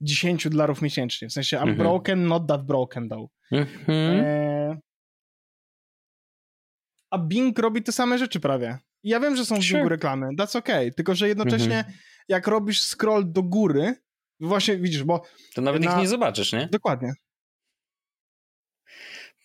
[0.02, 1.30] 10 dolarów miesięcznie.
[1.30, 1.78] W sensie I'm mm -hmm.
[1.78, 3.32] broken, not that broken though.
[3.52, 4.22] Mm -hmm.
[4.24, 4.78] e...
[7.10, 8.78] A Bing robi te same rzeczy prawie.
[9.04, 9.90] Ja wiem, że są w sure.
[9.90, 11.96] reklamy, that's okay, tylko że jednocześnie mhm.
[12.28, 13.96] jak robisz scroll do góry,
[14.40, 15.22] właśnie widzisz, bo...
[15.54, 15.92] To nawet na...
[15.92, 16.68] ich nie zobaczysz, nie?
[16.72, 17.14] Dokładnie.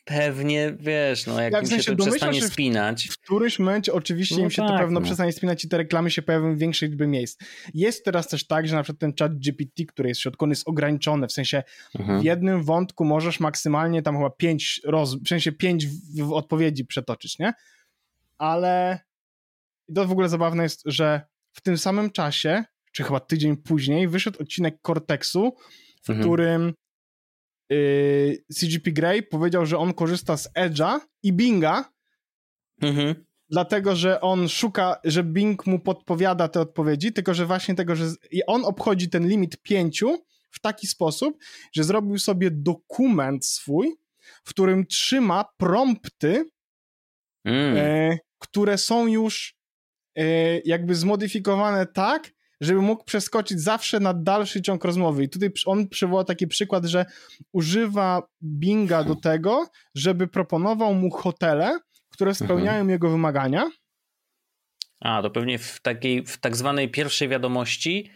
[0.06, 3.08] pewnie, wiesz, no jak ja, w sensie, się to przestanie się spinać.
[3.08, 5.06] W, w którymś momencie oczywiście no im się tak, to pewno no.
[5.06, 7.38] przestanie spinać i te reklamy się pojawią w większej liczbie miejsc.
[7.74, 10.50] Jest teraz też tak, że na przykład ten chat GPT, który jest w środku, on
[10.50, 11.62] jest ograniczony, w sensie
[11.98, 12.20] mhm.
[12.20, 16.84] w jednym wątku możesz maksymalnie tam chyba pięć, roz, w sensie pięć w, w odpowiedzi
[16.84, 17.52] przetoczyć, nie?
[18.38, 19.00] Ale
[19.94, 21.20] to w ogóle zabawne jest, że
[21.52, 25.52] w tym samym czasie, czy chyba tydzień później, wyszedł odcinek Cortexu,
[26.02, 26.20] w mhm.
[26.20, 26.74] którym
[27.70, 31.92] yy, CGP Grey powiedział, że on korzysta z Edge'a i Binga,
[32.82, 33.24] mhm.
[33.50, 38.06] dlatego, że on szuka, że Bing mu podpowiada te odpowiedzi, tylko że właśnie tego, że
[38.46, 41.38] on obchodzi ten limit pięciu w taki sposób,
[41.72, 43.96] że zrobił sobie dokument swój,
[44.44, 46.44] w którym trzyma prompty,
[47.44, 47.76] mm.
[47.76, 49.55] e, które są już
[50.64, 55.24] jakby zmodyfikowane tak, żeby mógł przeskoczyć zawsze na dalszy ciąg rozmowy.
[55.24, 57.06] I tutaj on przywołał taki przykład, że
[57.52, 61.78] używa Binga do tego, żeby proponował mu hotele,
[62.10, 62.46] które mhm.
[62.46, 62.90] spełniają mhm.
[62.90, 63.70] jego wymagania.
[65.00, 68.10] A, to pewnie w takiej, w tak zwanej pierwszej wiadomości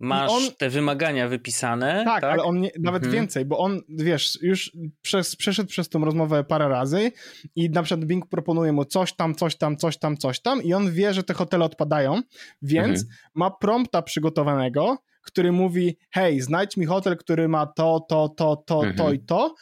[0.00, 2.02] masz on, te wymagania wypisane.
[2.04, 2.32] Tak, tak?
[2.32, 3.12] ale on nie, nawet mhm.
[3.12, 4.72] więcej, bo on, wiesz, już
[5.02, 7.12] przez, przeszedł przez tą rozmowę parę razy
[7.56, 10.74] i na przykład Bing proponuje mu coś tam, coś tam, coś tam, coś tam i
[10.74, 12.22] on wie, że te hotele odpadają,
[12.62, 13.18] więc mhm.
[13.34, 18.76] ma prompta przygotowanego, który mówi, hej, znajdź mi hotel, który ma to, to, to, to,
[18.76, 18.96] mhm.
[18.96, 19.54] to i to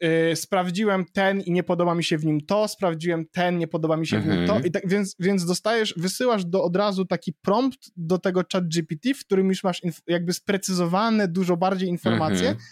[0.00, 3.96] yy, sprawdziłem ten i nie podoba mi się w nim to, sprawdziłem ten, nie podoba
[3.96, 4.36] mi się mhm.
[4.36, 4.66] w nim to mhm.
[4.66, 9.14] i tak, więc, więc dostajesz, wysyłasz do, od razu taki prompt do tego chat GPT,
[9.14, 12.48] w którym już masz jakby sprecyzowane dużo bardziej informacje.
[12.48, 12.66] Mhm.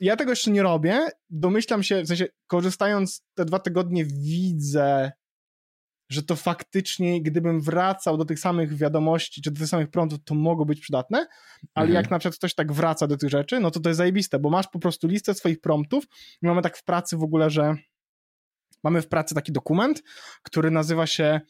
[0.00, 5.12] Ja tego jeszcze nie robię, domyślam się, w sensie korzystając te dwa tygodnie widzę
[6.08, 10.34] że to faktycznie, gdybym wracał do tych samych wiadomości, czy do tych samych prądów, to
[10.34, 11.26] mogło być przydatne,
[11.74, 11.94] ale mhm.
[11.94, 14.50] jak na przykład ktoś tak wraca do tych rzeczy, no to to jest zajebiste, bo
[14.50, 16.04] masz po prostu listę swoich promptów
[16.42, 17.74] i mamy tak w pracy w ogóle, że
[18.84, 20.02] mamy w pracy taki dokument,
[20.42, 21.40] który nazywa się,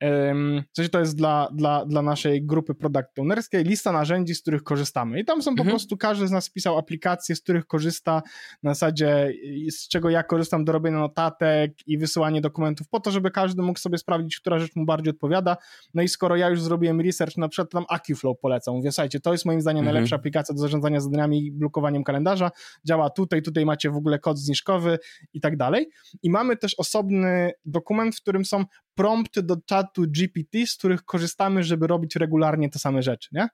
[0.00, 4.62] w sensie to jest dla, dla, dla naszej grupy product ownerskiej, lista narzędzi, z których
[4.62, 5.20] korzystamy.
[5.20, 5.66] I tam są mhm.
[5.66, 8.22] po prostu, każdy z nas wpisał aplikacje, z których korzysta,
[8.62, 9.32] na zasadzie
[9.70, 13.78] z czego ja korzystam do robienia notatek i wysyłania dokumentów, po to, żeby każdy mógł
[13.78, 15.56] sobie sprawdzić, która rzecz mu bardziej odpowiada.
[15.94, 18.74] No i skoro ja już zrobiłem research, na przykład tam AccuFlow polecam.
[18.74, 19.94] Mówię, słuchajcie, to jest moim zdaniem mhm.
[19.94, 22.50] najlepsza aplikacja do zarządzania zadaniami i blokowaniem kalendarza.
[22.84, 24.98] Działa tutaj, tutaj macie w ogóle kod zniżkowy
[25.32, 25.88] i tak dalej.
[26.22, 28.64] I mamy też osobny dokument, w którym są
[28.94, 33.48] prompty do czatu GPT, z których korzystamy, żeby robić regularnie te same rzeczy, nie?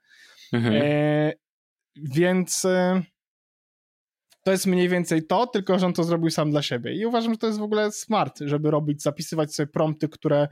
[0.53, 0.75] Mhm.
[0.75, 1.33] E,
[1.95, 3.01] więc e,
[4.43, 6.95] to jest mniej więcej to, tylko że on to zrobił sam dla siebie.
[6.95, 10.47] I uważam, że to jest w ogóle smart, żeby robić, zapisywać sobie prompty, które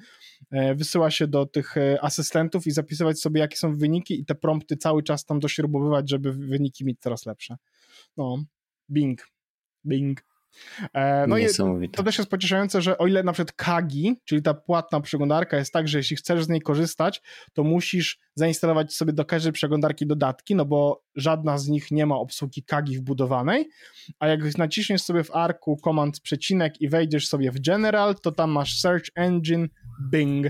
[0.51, 4.35] e, wysyła się do tych e, asystentów i zapisywać sobie, jakie są wyniki i te
[4.35, 7.55] prompty cały czas tam dośrubowywać, żeby wyniki mieć coraz lepsze.
[8.17, 8.43] No,
[8.89, 9.27] Bing.
[9.85, 10.28] Bing.
[10.93, 11.47] E, no i
[11.91, 15.73] to też jest pocieszające, że o ile na przykład Kagi, czyli ta płatna przeglądarka jest
[15.73, 17.21] tak, że jeśli chcesz z niej korzystać,
[17.53, 22.15] to musisz zainstalować sobie do każdej przeglądarki dodatki, no bo żadna z nich nie ma
[22.15, 23.69] obsługi Kagi wbudowanej,
[24.19, 28.51] a jak naciśniesz sobie w arku command przecinek i wejdziesz sobie w general, to tam
[28.51, 29.67] masz search engine
[30.11, 30.47] Bing.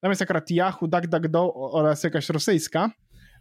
[0.00, 2.90] Tam jest akurat Yahoo, DuckDuckGo oraz jakaś rosyjska,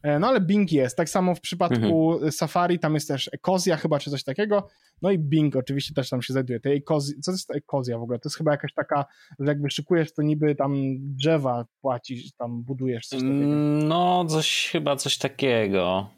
[0.03, 0.97] no ale Bing jest.
[0.97, 2.31] Tak samo w przypadku mhm.
[2.31, 4.67] Safari tam jest też Ekozja chyba, czy coś takiego.
[5.01, 6.59] No i Bing oczywiście też tam się znajduje.
[6.59, 8.19] Tej Ekozja, co to jest Ekozja w ogóle?
[8.19, 9.05] To jest chyba jakaś taka,
[9.39, 13.35] że jakby szykujesz, to niby tam drzewa płacisz, tam budujesz coś takiego.
[13.35, 16.09] Mm, no, coś chyba coś takiego.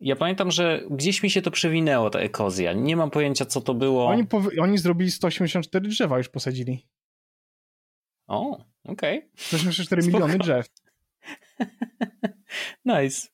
[0.00, 2.72] Ja pamiętam, że gdzieś mi się to przewinęło, ta ekozja.
[2.72, 4.06] Nie mam pojęcia, co to było.
[4.06, 4.26] Oni,
[4.60, 6.86] oni zrobili 184 drzewa, już posadzili.
[8.26, 9.18] O, okej.
[9.18, 9.30] Okay.
[9.36, 10.68] 184 miliony drzew.
[12.84, 13.28] nice.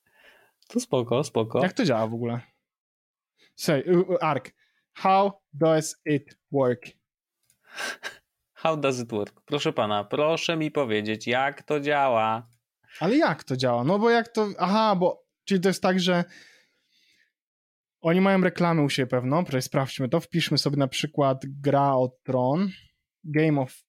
[0.68, 1.62] To spoko, spoko.
[1.62, 2.41] Jak to działa w ogóle?
[3.55, 3.85] Say,
[4.20, 4.53] Ark,
[4.93, 6.83] how does it work?
[8.53, 9.41] How does it work?
[9.45, 12.49] Proszę pana, proszę mi powiedzieć, jak to działa.
[13.01, 13.85] Ale jak to działa?
[13.85, 14.49] No bo jak to...
[14.59, 15.27] Aha, bo...
[15.45, 16.24] Czyli to jest tak, że
[18.01, 22.16] oni mają reklamy u siebie pewno, Proszę, sprawdźmy to, wpiszmy sobie na przykład gra o
[22.22, 22.68] Tron,
[23.24, 23.85] Game of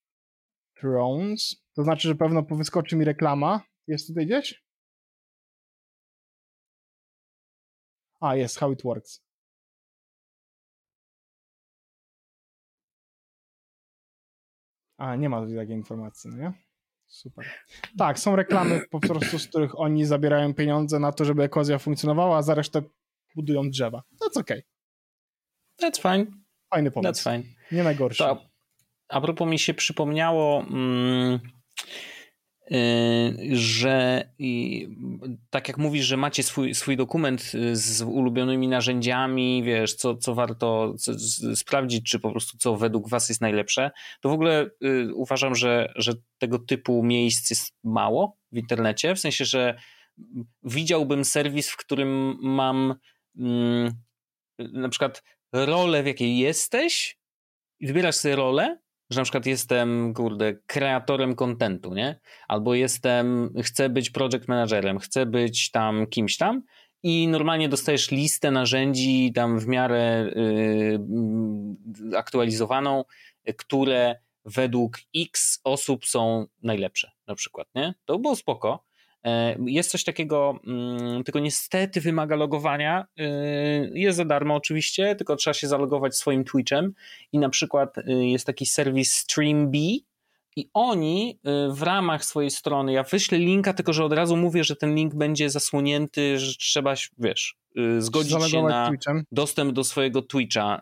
[0.80, 4.64] Thrones, to znaczy, że pewno wyskoczy mi reklama jest tutaj gdzieś?
[8.20, 9.22] A, jest, how it works.
[14.98, 16.54] A, nie ma tutaj takiej informacji, no nie?
[17.08, 17.46] Super.
[17.98, 22.38] Tak, są reklamy po prostu, z których oni zabierają pieniądze na to, żeby ekozja funkcjonowała,
[22.38, 22.82] a za resztę
[23.36, 24.04] budują drzewa.
[24.22, 24.64] That's okay.
[25.82, 26.26] That's fine.
[26.70, 27.14] Fajny pomysł.
[27.14, 27.54] That's fine.
[27.72, 28.18] Nie najgorszy.
[28.18, 28.42] To,
[29.10, 30.62] a propos mi się przypomniało...
[30.62, 31.40] Mm,
[33.52, 34.30] że
[35.50, 40.96] tak jak mówisz, że macie swój, swój dokument z ulubionymi narzędziami, wiesz, co, co warto
[41.56, 43.92] sprawdzić, czy po prostu co według was jest najlepsze,
[44.22, 44.70] to w ogóle
[45.14, 49.80] uważam, że, że tego typu miejsc jest mało w internecie, w sensie, że
[50.64, 52.96] widziałbym serwis, w którym mam
[53.38, 53.94] mm,
[54.60, 57.18] na przykład rolę, w jakiej jesteś
[57.80, 58.80] i wybierasz sobie rolę,
[59.10, 62.20] że na przykład jestem, kurde, kreatorem kontentu, nie?
[62.48, 66.62] Albo jestem, chcę być project managerem, chcę być tam kimś tam
[67.04, 73.04] i normalnie dostajesz listę narzędzi tam w miarę yy, aktualizowaną,
[73.58, 77.94] które według X osób są najlepsze, na przykład, nie?
[78.06, 78.87] To było spoko.
[79.24, 83.06] E, jest coś takiego, mm, tylko niestety wymaga logowania.
[83.18, 83.24] E,
[83.94, 86.94] jest za darmo oczywiście, tylko trzeba się zalogować swoim Twitchem
[87.32, 89.76] i na przykład e, jest taki serwis StreamB
[90.56, 91.40] i oni
[91.70, 95.16] w ramach swojej strony, ja wyślę linka, tylko że od razu mówię, że ten link
[95.16, 97.56] będzie zasłonięty, że trzeba, wiesz,
[98.00, 99.24] zgodzić się na Twitchem.
[99.32, 100.82] dostęp do swojego Twitcha,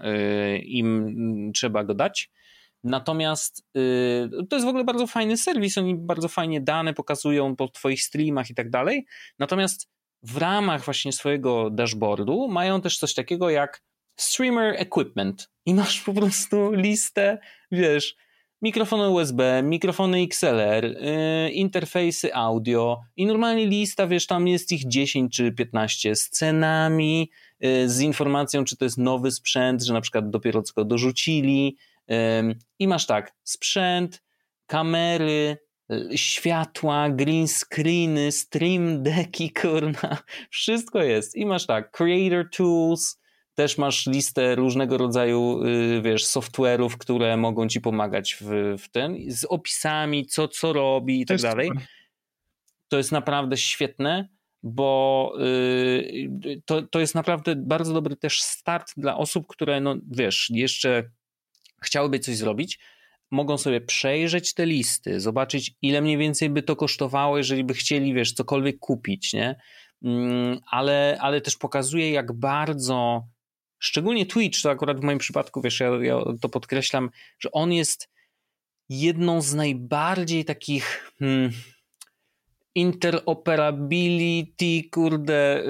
[0.63, 2.31] im trzeba go dać.
[2.86, 7.67] Natomiast yy, to jest w ogóle bardzo fajny serwis, oni bardzo fajnie dane pokazują po
[7.67, 9.05] twoich streamach i tak dalej.
[9.39, 9.89] Natomiast
[10.23, 13.81] w ramach właśnie swojego dashboardu mają też coś takiego jak
[14.15, 17.38] streamer equipment i masz po prostu listę,
[17.71, 18.15] wiesz,
[18.61, 25.36] mikrofony USB, mikrofony XLR, yy, interfejsy audio i normalnie lista, wiesz, tam jest ich 10
[25.36, 30.29] czy 15 z cenami, yy, z informacją, czy to jest nowy sprzęt, że na przykład
[30.29, 31.77] dopiero co go dorzucili,
[32.80, 34.24] i masz tak, sprzęt,
[34.66, 35.58] kamery,
[36.16, 40.18] światła, green screeny, stream decki, kurna,
[40.49, 41.36] wszystko jest.
[41.36, 43.20] I masz tak, creator tools,
[43.56, 49.18] też masz listę różnego rodzaju, y, wiesz, software'ów, które mogą ci pomagać w, w tym,
[49.28, 51.72] z opisami, co, co robi i tak dalej.
[52.88, 54.30] To jest naprawdę świetne,
[54.64, 60.49] bo y, to, to jest naprawdę bardzo dobry też start dla osób, które, no wiesz,
[60.53, 61.10] jeszcze
[61.86, 62.79] chciałyby coś zrobić,
[63.31, 68.13] mogą sobie przejrzeć te listy, zobaczyć, ile mniej więcej by to kosztowało, jeżeli by chcieli,
[68.13, 69.55] wiesz, cokolwiek kupić, nie?
[70.03, 73.27] Mm, ale, ale też pokazuje, jak bardzo,
[73.79, 77.09] szczególnie Twitch, to akurat w moim przypadku, wiesz, ja, ja to podkreślam,
[77.39, 78.09] że on jest
[78.89, 81.51] jedną z najbardziej takich hmm,
[82.75, 85.63] interoperability, kurde,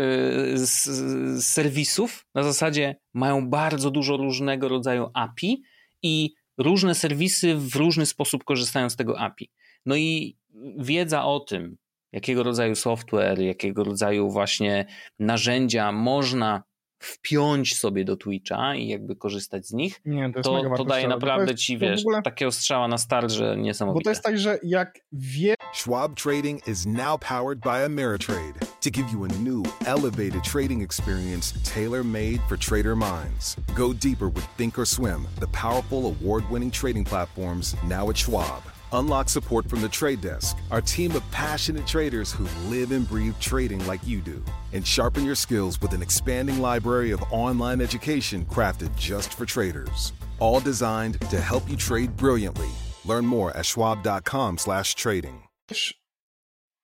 [0.55, 2.25] y, serwisów.
[2.35, 5.63] Na zasadzie mają bardzo dużo różnego rodzaju API,
[6.03, 9.51] i różne serwisy w różny sposób korzystają z tego API.
[9.85, 10.37] No i
[10.77, 11.77] wiedza o tym,
[12.11, 14.85] jakiego rodzaju software, jakiego rodzaju właśnie
[15.19, 16.63] narzędzia można
[17.05, 21.53] wpiąć sobie do Twitcha i jakby korzystać z nich, Nie, to, to, to daje naprawdę
[21.53, 22.21] to ci, wiesz, ogóle...
[22.21, 23.99] takiego strzała na start, że niesamowite.
[23.99, 25.55] Bo to jest tak, że jak wie...
[25.73, 31.53] Schwab Trading is now powered by Ameritrade to give you a new, elevated trading experience
[31.75, 33.55] tailor-made for trader minds.
[33.75, 38.74] Go deeper with Thinkorswim, the powerful award-winning trading platforms now at Schwab.
[38.91, 43.39] Unlock support from the trade desk, our team of passionate traders who live and breathe
[43.39, 44.43] trading like you do.
[44.73, 50.13] And sharpen your skills with an expanding library of online education crafted just for traders.
[50.39, 52.69] All designed to help you trade brilliantly.
[53.05, 55.41] Learn more at schwab.com/trading.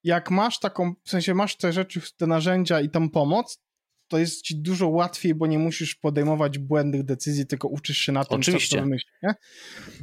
[0.03, 3.57] Jak masz taką, w sensie masz te rzeczy, te narzędzia i tą pomoc,
[4.11, 8.25] to jest ci dużo łatwiej, bo nie musisz podejmować błędnych decyzji, tylko uczysz się na
[8.25, 8.75] tym, Oczywiście.
[8.77, 9.33] co wymyślić, nie?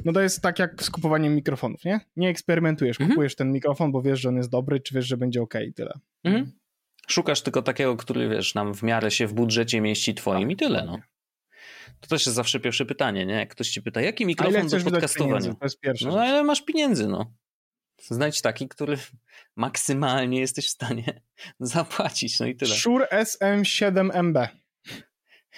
[0.05, 1.99] No to jest tak jak z kupowaniem mikrofonów, nie?
[2.15, 3.09] Nie eksperymentujesz, mhm.
[3.09, 5.73] kupujesz ten mikrofon, bo wiesz, że on jest dobry, czy wiesz, że będzie ok i
[5.73, 5.93] tyle.
[6.23, 6.51] Mhm.
[7.07, 10.55] Szukasz tylko takiego, który, wiesz, nam w miarę się w budżecie mieści twoim tak, i
[10.55, 10.99] tyle, no.
[11.99, 13.33] To też jest zawsze pierwsze pytanie, nie?
[13.33, 15.53] Jak ktoś ci pyta, jaki mikrofon do podcastowania?
[15.53, 16.07] To jest pierwsze.
[16.07, 17.33] No ale masz pieniędzy, no.
[18.01, 18.97] Znajdź taki, który
[19.55, 21.21] maksymalnie jesteś w stanie
[21.59, 22.75] zapłacić, no i tyle.
[22.75, 24.47] Shure SM7MB.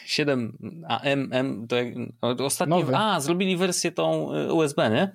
[0.06, 1.88] 7, a MM, to jak,
[2.22, 2.96] ostatnio, Nowy.
[2.96, 5.12] a, zrobili wersję tą y, USB, nie?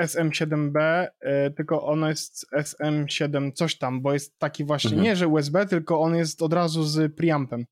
[0.00, 5.04] SM7B, y, tylko ono jest SM7 coś tam, bo jest taki właśnie, mhm.
[5.04, 7.66] nie że USB, tylko on jest od razu z preampem.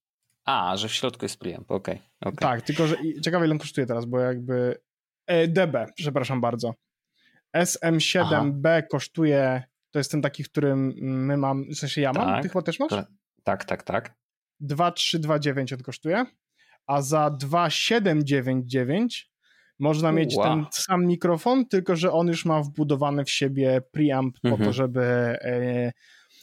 [0.44, 1.94] A, że w środku jest preamp, okej.
[1.94, 2.48] Okay, okay.
[2.48, 4.80] Tak, tylko że ciekawe ile on kosztuje teraz, bo jakby
[5.26, 6.74] e, DB, przepraszam bardzo.
[7.56, 8.82] SM7B Aha.
[8.82, 12.62] kosztuje, to jest ten taki, którym my mam, w sensie ja mam, tak, ty chyba
[12.62, 12.90] też masz?
[13.44, 14.14] Tak, tak, tak.
[14.60, 16.24] 2329 on kosztuje,
[16.86, 19.30] a za 2799
[19.78, 20.46] można mieć wow.
[20.46, 24.52] ten sam mikrofon, tylko że on już ma wbudowany w siebie preamp mhm.
[24.52, 24.72] po to, mhm.
[24.72, 25.92] żeby e,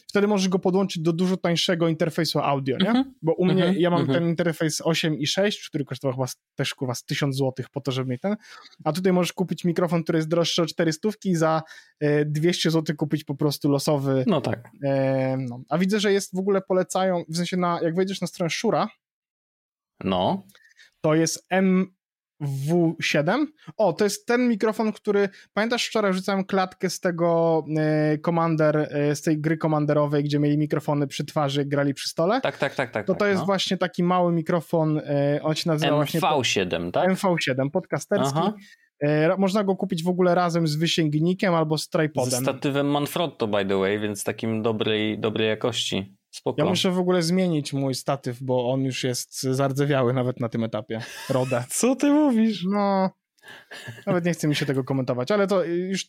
[0.08, 2.88] wtedy możesz go podłączyć do dużo tańszego interfejsu audio, nie?
[2.88, 3.14] Mhm.
[3.22, 3.76] Bo u mnie, mhm.
[3.76, 4.18] ja mam mhm.
[4.18, 8.10] ten interfejs 8 i 6, który kosztował chyba też chyba 1000 zł po to, żeby
[8.10, 8.36] mieć ten,
[8.84, 11.62] a tutaj możesz kupić mikrofon, który jest droższy o 400 i za
[12.26, 14.24] 200 zł kupić po prostu losowy.
[14.26, 14.70] No tak.
[14.84, 15.60] E, no.
[15.68, 18.88] A widzę, że jest w ogóle polecają, w sensie na, jak wejdziesz na stronę Shura,
[20.04, 20.46] no.
[21.00, 21.46] To jest
[22.42, 23.46] MW7.
[23.76, 25.28] O, to jest ten mikrofon, który.
[25.54, 30.58] Pamiętasz, wczoraj rzucałem klatkę z tego e, Commander, e, z tej gry komanderowej, gdzie mieli
[30.58, 32.40] mikrofony przy twarzy, grali przy stole?
[32.40, 32.90] Tak, tak, tak.
[32.90, 33.46] tak to to tak, jest no.
[33.46, 34.98] właśnie taki mały mikrofon.
[34.98, 36.20] E, on się nazywa MV7, właśnie.
[36.66, 37.10] MV7, tak?
[37.10, 38.38] MV7, podcasterski.
[38.38, 38.54] Aha.
[39.38, 42.30] Można go kupić w ogóle razem z wysięgnikiem albo z tripodem.
[42.30, 46.17] Ze statywem Manfrotto, by the way, więc takim dobrej, dobrej jakości.
[46.30, 46.62] Spoko.
[46.62, 50.64] Ja muszę w ogóle zmienić mój statyw, bo on już jest zardzewiały nawet na tym
[50.64, 51.00] etapie.
[51.30, 51.64] Rodę.
[51.70, 52.64] Co ty mówisz?
[52.70, 53.10] No,
[54.06, 56.06] nawet nie chce mi się tego komentować, ale to już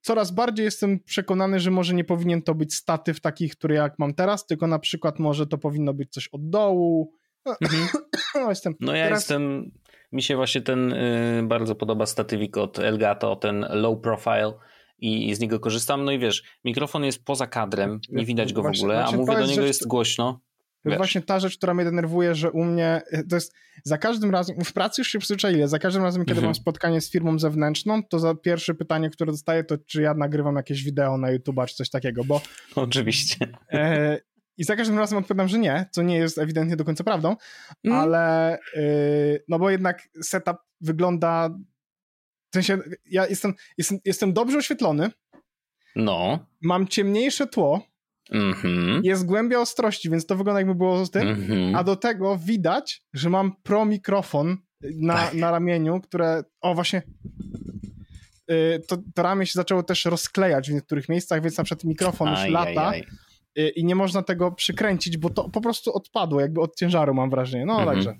[0.00, 4.14] coraz bardziej jestem przekonany, że może nie powinien to być statyw takich, który jak mam
[4.14, 7.12] teraz, tylko na przykład może to powinno być coś od dołu.
[7.60, 7.88] Mhm.
[8.34, 9.20] No, jestem, no ja teraz...
[9.20, 9.70] jestem,
[10.12, 14.52] mi się właśnie ten y, bardzo podoba statywik od Elgato, ten low profile,
[14.98, 16.04] i z niego korzystam.
[16.04, 19.46] No i wiesz, mikrofon jest poza kadrem, nie widać go w ogóle, a mówię do
[19.46, 20.40] niego jest głośno.
[20.82, 24.30] To jest właśnie ta rzecz, która mnie denerwuje, że u mnie to jest za każdym
[24.30, 26.46] razem, w pracy już się przyzwyczaiłem, za każdym razem, kiedy mhm.
[26.46, 30.56] mam spotkanie z firmą zewnętrzną, to za pierwsze pytanie, które dostaję, to czy ja nagrywam
[30.56, 32.40] jakieś wideo na YouTube czy coś takiego, bo...
[32.74, 33.48] Oczywiście.
[33.72, 34.20] E,
[34.56, 37.36] I za każdym razem odpowiadam, że nie, co nie jest ewidentnie do końca prawdą,
[37.84, 37.98] mm.
[37.98, 38.80] ale e,
[39.48, 41.50] no bo jednak setup wygląda
[42.50, 45.10] w sensie, ja jestem, jestem, jestem dobrze oświetlony.
[45.96, 46.46] No.
[46.62, 47.82] Mam ciemniejsze tło.
[48.32, 49.00] Mm-hmm.
[49.02, 51.22] Jest głębia ostrości, więc to wygląda jakby było z tym.
[51.22, 51.76] Mm-hmm.
[51.76, 55.34] A do tego widać, że mam pro mikrofon na, tak.
[55.34, 56.44] na ramieniu, które.
[56.60, 57.02] O, właśnie.
[58.48, 62.30] Yy, to, to ramię się zaczęło też rozklejać w niektórych miejscach, więc na przykład mikrofon
[62.30, 62.88] już aj, lata.
[62.88, 63.06] Aj, aj.
[63.54, 67.30] Yy, I nie można tego przykręcić, bo to po prostu odpadło, jakby od ciężaru, mam
[67.30, 67.66] wrażenie.
[67.66, 67.84] No, mm-hmm.
[67.84, 68.16] także.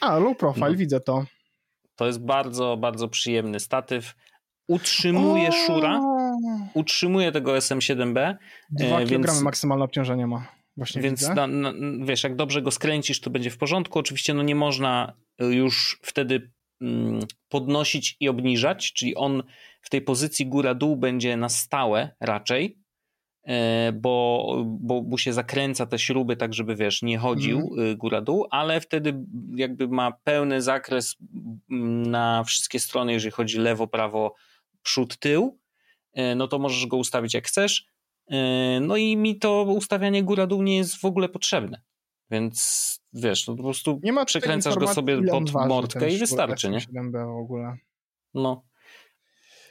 [0.00, 0.76] A, low profile, no.
[0.76, 1.24] widzę to.
[2.00, 4.14] To jest bardzo, bardzo przyjemny statyw.
[4.68, 6.00] Utrzymuje szura,
[6.74, 8.36] utrzymuje tego SM7B.
[8.70, 10.46] 2 kg więc, maksymalne obciążenie ma.
[10.76, 11.72] Właśnie więc na, na,
[12.04, 13.98] wiesz, jak dobrze go skręcisz, to będzie w porządku.
[13.98, 19.42] Oczywiście no nie można już wtedy mm, podnosić i obniżać, czyli on
[19.82, 22.79] w tej pozycji góra-dół będzie na stałe raczej, E,
[23.92, 27.96] bo, bo mu się zakręca te śruby tak, żeby wiesz, nie chodził mm.
[27.96, 29.24] góra-dół, ale wtedy
[29.54, 31.16] jakby ma pełny zakres
[31.68, 34.34] na wszystkie strony, jeżeli chodzi lewo, prawo,
[34.82, 35.58] przód, tył,
[36.12, 37.86] e, no to możesz go ustawić jak chcesz.
[38.30, 41.80] E, no i mi to ustawianie góra-dół nie jest w ogóle potrzebne.
[42.30, 46.80] Więc wiesz, no po prostu nie ma przekręcasz go sobie pod mordkę i wystarczy, nie?
[47.12, 47.76] w ogóle.
[48.34, 48.62] No.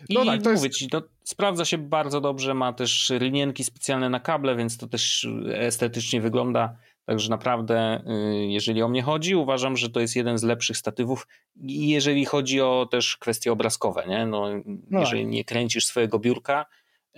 [0.09, 0.77] I no tak, to mówię jest...
[0.77, 5.27] ci, to sprawdza się bardzo dobrze, ma też linienki specjalne na kable, więc to też
[5.53, 6.75] estetycznie wygląda.
[7.05, 11.27] Także naprawdę, y, jeżeli o mnie chodzi, uważam, że to jest jeden z lepszych statywów.
[11.55, 14.25] I jeżeli chodzi o też kwestie obrazkowe, nie?
[14.25, 14.47] No,
[14.89, 15.31] no jeżeli tak.
[15.31, 16.65] nie kręcisz swojego biurka,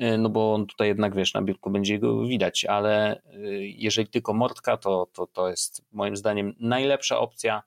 [0.01, 3.21] y, no bo on tutaj jednak, wiesz, na biurku będzie go widać, ale y,
[3.75, 7.63] jeżeli tylko mordka, to, to, to jest moim zdaniem najlepsza opcja,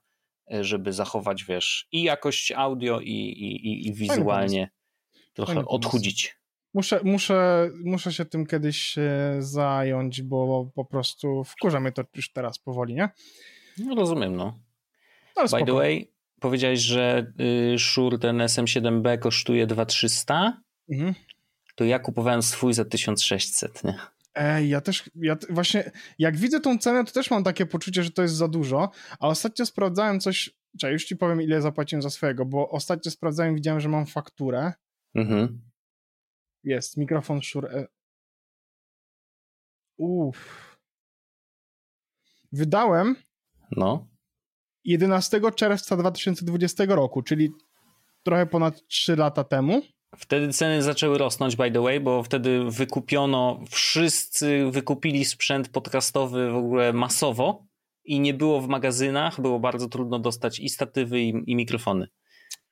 [0.61, 4.69] żeby zachować, wiesz, i jakość audio, i, i, i wizualnie
[5.35, 6.37] trochę odchudzić.
[6.73, 8.95] Muszę, muszę, muszę się tym kiedyś
[9.39, 13.09] zająć, bo po prostu wkurza mnie to już teraz powoli, nie?
[13.77, 14.59] No rozumiem, no.
[15.35, 17.31] no By the way, powiedziałeś, że
[17.73, 21.13] y, Shure ten SM7B kosztuje 2300, mhm.
[21.75, 23.99] to ja kupowałem swój za 1600, nie?
[24.35, 28.11] Ej, ja też, ja właśnie, jak widzę tą cenę, to też mam takie poczucie, że
[28.11, 32.09] to jest za dużo, a ostatnio sprawdzałem coś, czekaj, już ci powiem, ile zapłaciłem za
[32.09, 34.73] swojego, bo ostatnio sprawdzałem, widziałem, że mam fakturę
[35.15, 35.61] Mhm.
[36.63, 37.87] Jest, mikrofon Shure.
[39.97, 40.77] Uff.
[42.51, 43.15] Wydałem.
[43.71, 44.07] No.
[44.83, 47.51] 11 czerwca 2020 roku, czyli
[48.23, 49.81] trochę ponad 3 lata temu.
[50.17, 56.55] Wtedy ceny zaczęły rosnąć, by the way, bo wtedy wykupiono, wszyscy wykupili sprzęt podcastowy w
[56.55, 57.65] ogóle masowo
[58.05, 62.07] i nie było w magazynach, było bardzo trudno dostać i statywy, i, i mikrofony.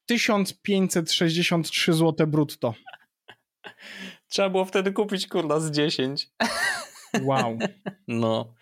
[0.05, 2.73] 1563 zł brutto.
[4.27, 6.29] Trzeba było wtedy kupić kurna z 10.
[7.21, 7.57] Wow.
[8.07, 8.53] No,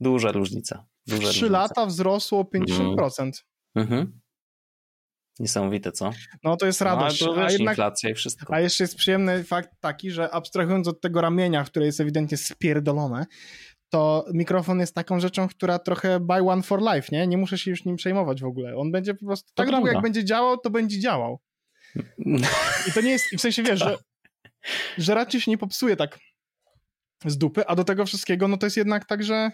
[0.00, 0.86] duża różnica.
[1.06, 1.52] Duża 3 różnica.
[1.52, 3.30] lata wzrosło o 50%.
[3.74, 4.00] Mhm.
[4.00, 4.20] mhm.
[5.38, 6.10] Niesamowite, co?
[6.44, 7.20] No to jest radość.
[7.20, 8.54] No, to a jednak, inflacja i wszystko.
[8.54, 13.26] A jeszcze jest przyjemny fakt taki, że abstrahując od tego ramienia, które jest ewidentnie spierdolone,
[13.90, 17.26] to mikrofon jest taką rzeczą, która trochę buy one for life, nie?
[17.26, 18.76] Nie muszę się już nim przejmować w ogóle.
[18.76, 21.40] On będzie po prostu, tak długo jak będzie działał, to będzie działał.
[22.88, 23.96] I to nie jest, w sensie wiesz, że,
[24.98, 26.18] że raczej się nie popsuje tak
[27.26, 29.50] z dupy, a do tego wszystkiego, no to jest jednak tak, że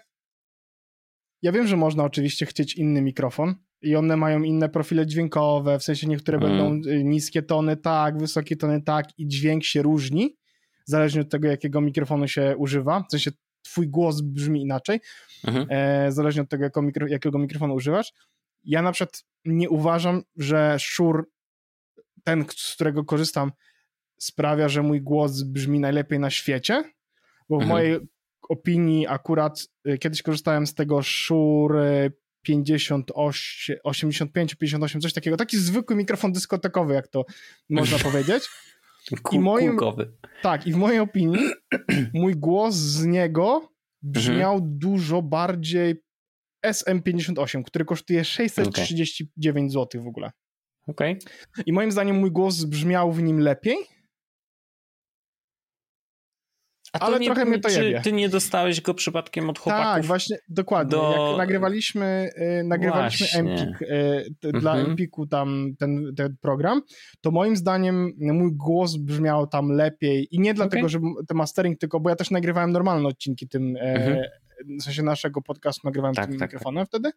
[1.42, 5.82] ja wiem, że można oczywiście chcieć inny mikrofon i one mają inne profile dźwiękowe, w
[5.82, 6.50] sensie niektóre mm.
[6.50, 10.36] będą y, niskie tony tak, wysokie tony tak i dźwięk się różni,
[10.84, 13.30] zależnie od tego, jakiego mikrofonu się używa, w sensie
[13.76, 15.00] twój głos brzmi inaczej,
[15.44, 15.66] mhm.
[15.70, 18.12] e, zależnie od tego, jakiego, mikro, jakiego mikrofonu używasz.
[18.64, 21.22] Ja na przykład nie uważam, że Shure,
[22.24, 23.52] ten, z którego korzystam,
[24.18, 26.84] sprawia, że mój głos brzmi najlepiej na świecie,
[27.48, 27.68] bo w mhm.
[27.68, 27.98] mojej
[28.48, 32.10] opinii akurat y, kiedyś korzystałem z tego Shure
[32.42, 35.36] 58, 85, 58, coś takiego.
[35.36, 37.24] Taki zwykły mikrofon dyskotekowy, jak to
[37.70, 38.48] można powiedzieć.
[39.32, 39.78] I moim,
[40.42, 41.50] tak, i w mojej opinii
[42.14, 44.78] mój głos z niego brzmiał mhm.
[44.78, 46.02] dużo bardziej
[46.66, 49.70] SM58, który kosztuje 639 okay.
[49.70, 50.30] zł w ogóle.
[50.86, 51.18] Okay.
[51.66, 53.76] I moim zdaniem mój głos brzmiał w nim lepiej,
[57.00, 57.96] ale trochę mnie to jebie.
[57.96, 59.94] Czy ty nie dostałeś go przypadkiem od chłopaków?
[59.94, 60.90] Tak, właśnie, dokładnie.
[60.90, 61.26] Do...
[61.28, 62.30] Jak nagrywaliśmy,
[62.60, 64.90] y, nagrywaliśmy Empik, y, dla mhm.
[64.90, 66.82] Empiku tam ten, ten program,
[67.20, 70.88] to moim zdaniem mój głos brzmiał tam lepiej i nie dlatego, okay.
[70.88, 74.24] że ten mastering, tylko bo ja też nagrywałem normalne odcinki tym e, mhm
[74.64, 76.88] w sensie naszego podcastu nagrywałem tak, tym tak, mikrofonem tak.
[76.88, 77.10] wtedy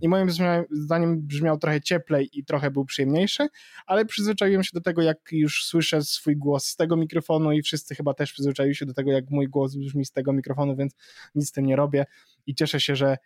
[0.00, 0.28] i moim
[0.70, 3.48] zdaniem brzmiał trochę cieplej i trochę był przyjemniejszy,
[3.86, 7.94] ale przyzwyczaiłem się do tego, jak już słyszę swój głos z tego mikrofonu i wszyscy
[7.94, 10.94] chyba też przyzwyczaili się do tego, jak mój głos brzmi z tego mikrofonu, więc
[11.34, 12.06] nic z tym nie robię
[12.46, 13.16] i cieszę się, że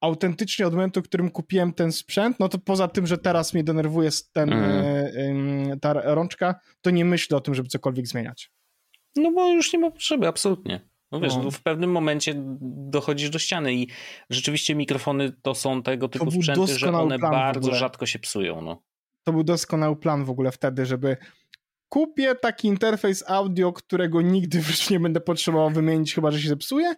[0.00, 3.64] autentycznie od momentu, w którym kupiłem ten sprzęt, no to poza tym, że teraz mnie
[3.64, 5.80] denerwuje ten, mm.
[5.80, 8.50] ta rączka, to nie myślę o tym, żeby cokolwiek zmieniać.
[9.16, 10.80] No bo już nie ma potrzeby, absolutnie.
[11.12, 11.42] No wiesz, no.
[11.42, 11.50] no.
[11.50, 12.34] w pewnym momencie
[12.90, 13.88] dochodzisz do ściany i
[14.30, 18.62] rzeczywiście mikrofony to są tego typu sprzęty, że one bardzo rzadko się psują.
[18.62, 18.82] No.
[19.24, 21.16] To był doskonały plan w ogóle wtedy, żeby
[21.88, 26.48] kupię taki interfejs audio, którego nigdy w życiu nie będę potrzebował wymienić, chyba że się
[26.48, 26.94] zepsuje.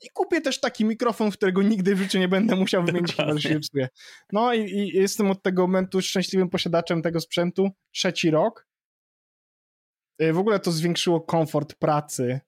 [0.00, 3.40] I kupię też taki mikrofon, którego nigdy w życiu nie będę musiał wymienić, chyba że
[3.40, 3.88] się zepsuje.
[4.32, 7.70] No i, i jestem od tego momentu szczęśliwym posiadaczem tego sprzętu.
[7.90, 8.66] Trzeci rok.
[10.22, 12.40] Y, w ogóle to zwiększyło komfort pracy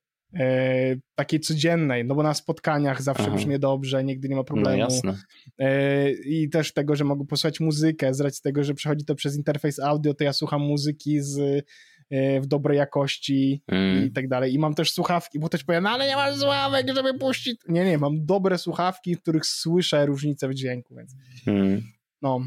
[1.14, 3.37] takiej codziennej, no bo na spotkaniach zawsze Aha.
[3.37, 4.76] brzmi dobrze, nigdy nie ma problemu.
[4.76, 5.16] No jasne.
[5.59, 9.37] E, I też tego, że mogę posłuchać muzykę, z racji tego, że przechodzi to przez
[9.37, 11.64] interfejs audio, to ja słucham muzyki z
[12.11, 14.07] e, w dobrej jakości mm.
[14.07, 14.55] i tak dalej.
[14.55, 17.61] I mam też słuchawki, bo ktoś powie, no ale nie mam słuchawek, żeby puścić.
[17.68, 21.14] Nie, nie, mam dobre słuchawki, w których słyszę różnicę w dźwięku, więc
[21.47, 21.83] mm.
[22.22, 22.41] no.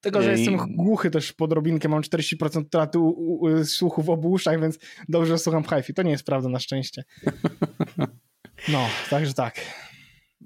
[0.00, 0.38] Tego, że I...
[0.38, 2.98] jestem głuchy też pod robinkę, mam 40% traty
[3.64, 7.04] słuchu w obu uszach, więc dobrze słucham hi To nie jest prawda na szczęście.
[8.68, 9.60] No, także tak.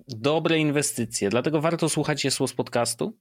[0.09, 3.19] Dobre inwestycje, dlatego warto słuchać Jesło z podcastu,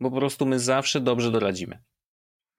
[0.00, 1.78] bo po prostu my zawsze dobrze doradzimy.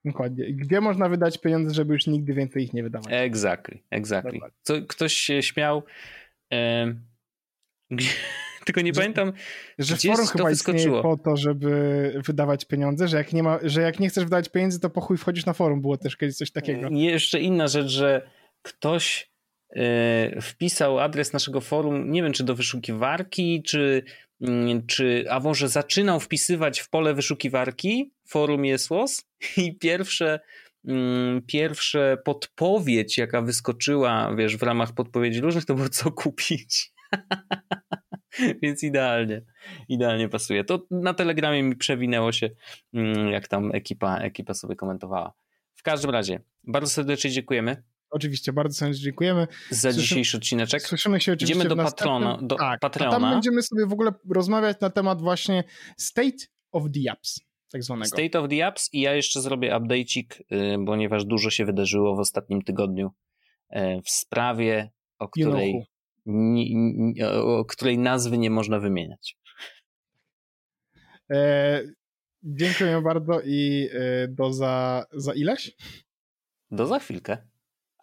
[0.05, 0.53] Dokładnie.
[0.53, 3.07] Gdzie można wydać pieniądze, żeby już nigdy więcej ich nie wydawać?
[3.09, 4.39] Exactly, exactly.
[4.61, 5.83] Co, ktoś się śmiał,
[6.53, 6.85] e,
[7.91, 8.09] gdzie,
[8.65, 9.33] tylko nie że, pamiętam,
[9.79, 11.01] że forum chyba wyskoczyło.
[11.01, 14.79] po to, żeby wydawać pieniądze, że jak, nie ma, że jak nie chcesz wydawać pieniędzy,
[14.79, 15.81] to po chuj wchodzisz na forum.
[15.81, 16.89] Było też kiedyś coś takiego.
[16.89, 18.29] I jeszcze inna rzecz, że
[18.61, 19.31] ktoś
[19.75, 24.03] e, wpisał adres naszego forum, nie wiem czy do wyszukiwarki, czy,
[24.41, 29.23] mm, czy a może zaczynał wpisywać w pole wyszukiwarki forum Jesłos
[29.57, 30.39] i pierwsze
[30.87, 36.91] mm, pierwsze podpowiedź, jaka wyskoczyła, wiesz, w ramach podpowiedzi różnych, to było co kupić.
[38.61, 39.41] Więc idealnie,
[39.89, 40.63] idealnie pasuje.
[40.63, 42.49] To na Telegramie mi przewinęło się,
[42.93, 45.33] mm, jak tam ekipa, ekipa sobie komentowała.
[45.75, 47.83] W każdym razie, bardzo serdecznie dziękujemy.
[48.09, 49.47] Oczywiście, bardzo serdecznie dziękujemy.
[49.69, 50.81] Za dzisiejszy odcineczek.
[50.81, 52.39] Słyszymy się oczywiście Idziemy do patrona.
[52.41, 53.19] Do tak, Patreona.
[53.19, 55.63] Tam będziemy sobie w ogóle rozmawiać na temat właśnie
[55.97, 56.37] State
[56.71, 57.39] of the Apps.
[57.71, 58.07] Tak zwanego.
[58.07, 62.19] State of the Apps i ja jeszcze zrobię update'ik, y, ponieważ dużo się wydarzyło w
[62.19, 63.11] ostatnim tygodniu
[63.71, 65.85] y, w sprawie, o której
[67.67, 69.37] której nazwy nie można wymieniać.
[71.31, 71.81] E,
[72.43, 75.71] dziękuję bardzo i e, do za, za ileś?
[76.71, 77.37] Do za chwilkę.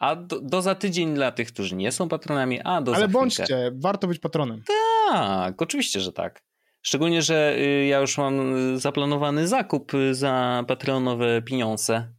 [0.01, 3.09] A do, do, za tydzień dla tych, którzy nie są patronami, a do Ale za
[3.09, 3.71] bądźcie, chwilkę.
[3.75, 4.63] warto być patronem.
[5.11, 6.43] Tak, oczywiście, że tak.
[6.83, 12.13] Szczególnie, że y, ja już mam zaplanowany zakup za patronowe pieniądze.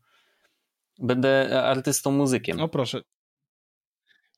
[1.00, 2.60] Będę artystą muzykiem.
[2.60, 3.02] O proszę.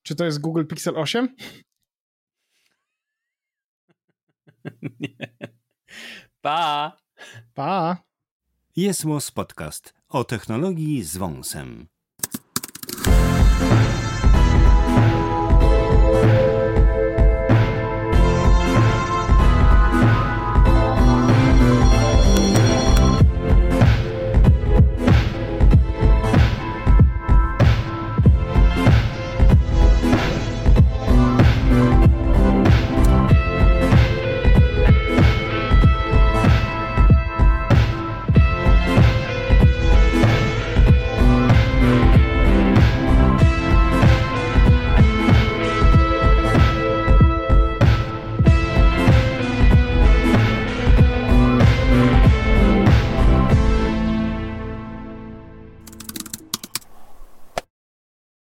[0.06, 1.36] Czy to jest Google Pixel 8?
[4.99, 5.38] Nie.
[6.41, 6.97] Pa!
[7.53, 8.03] Pa!
[8.76, 11.88] Jest Podcast o technologii z wąsem.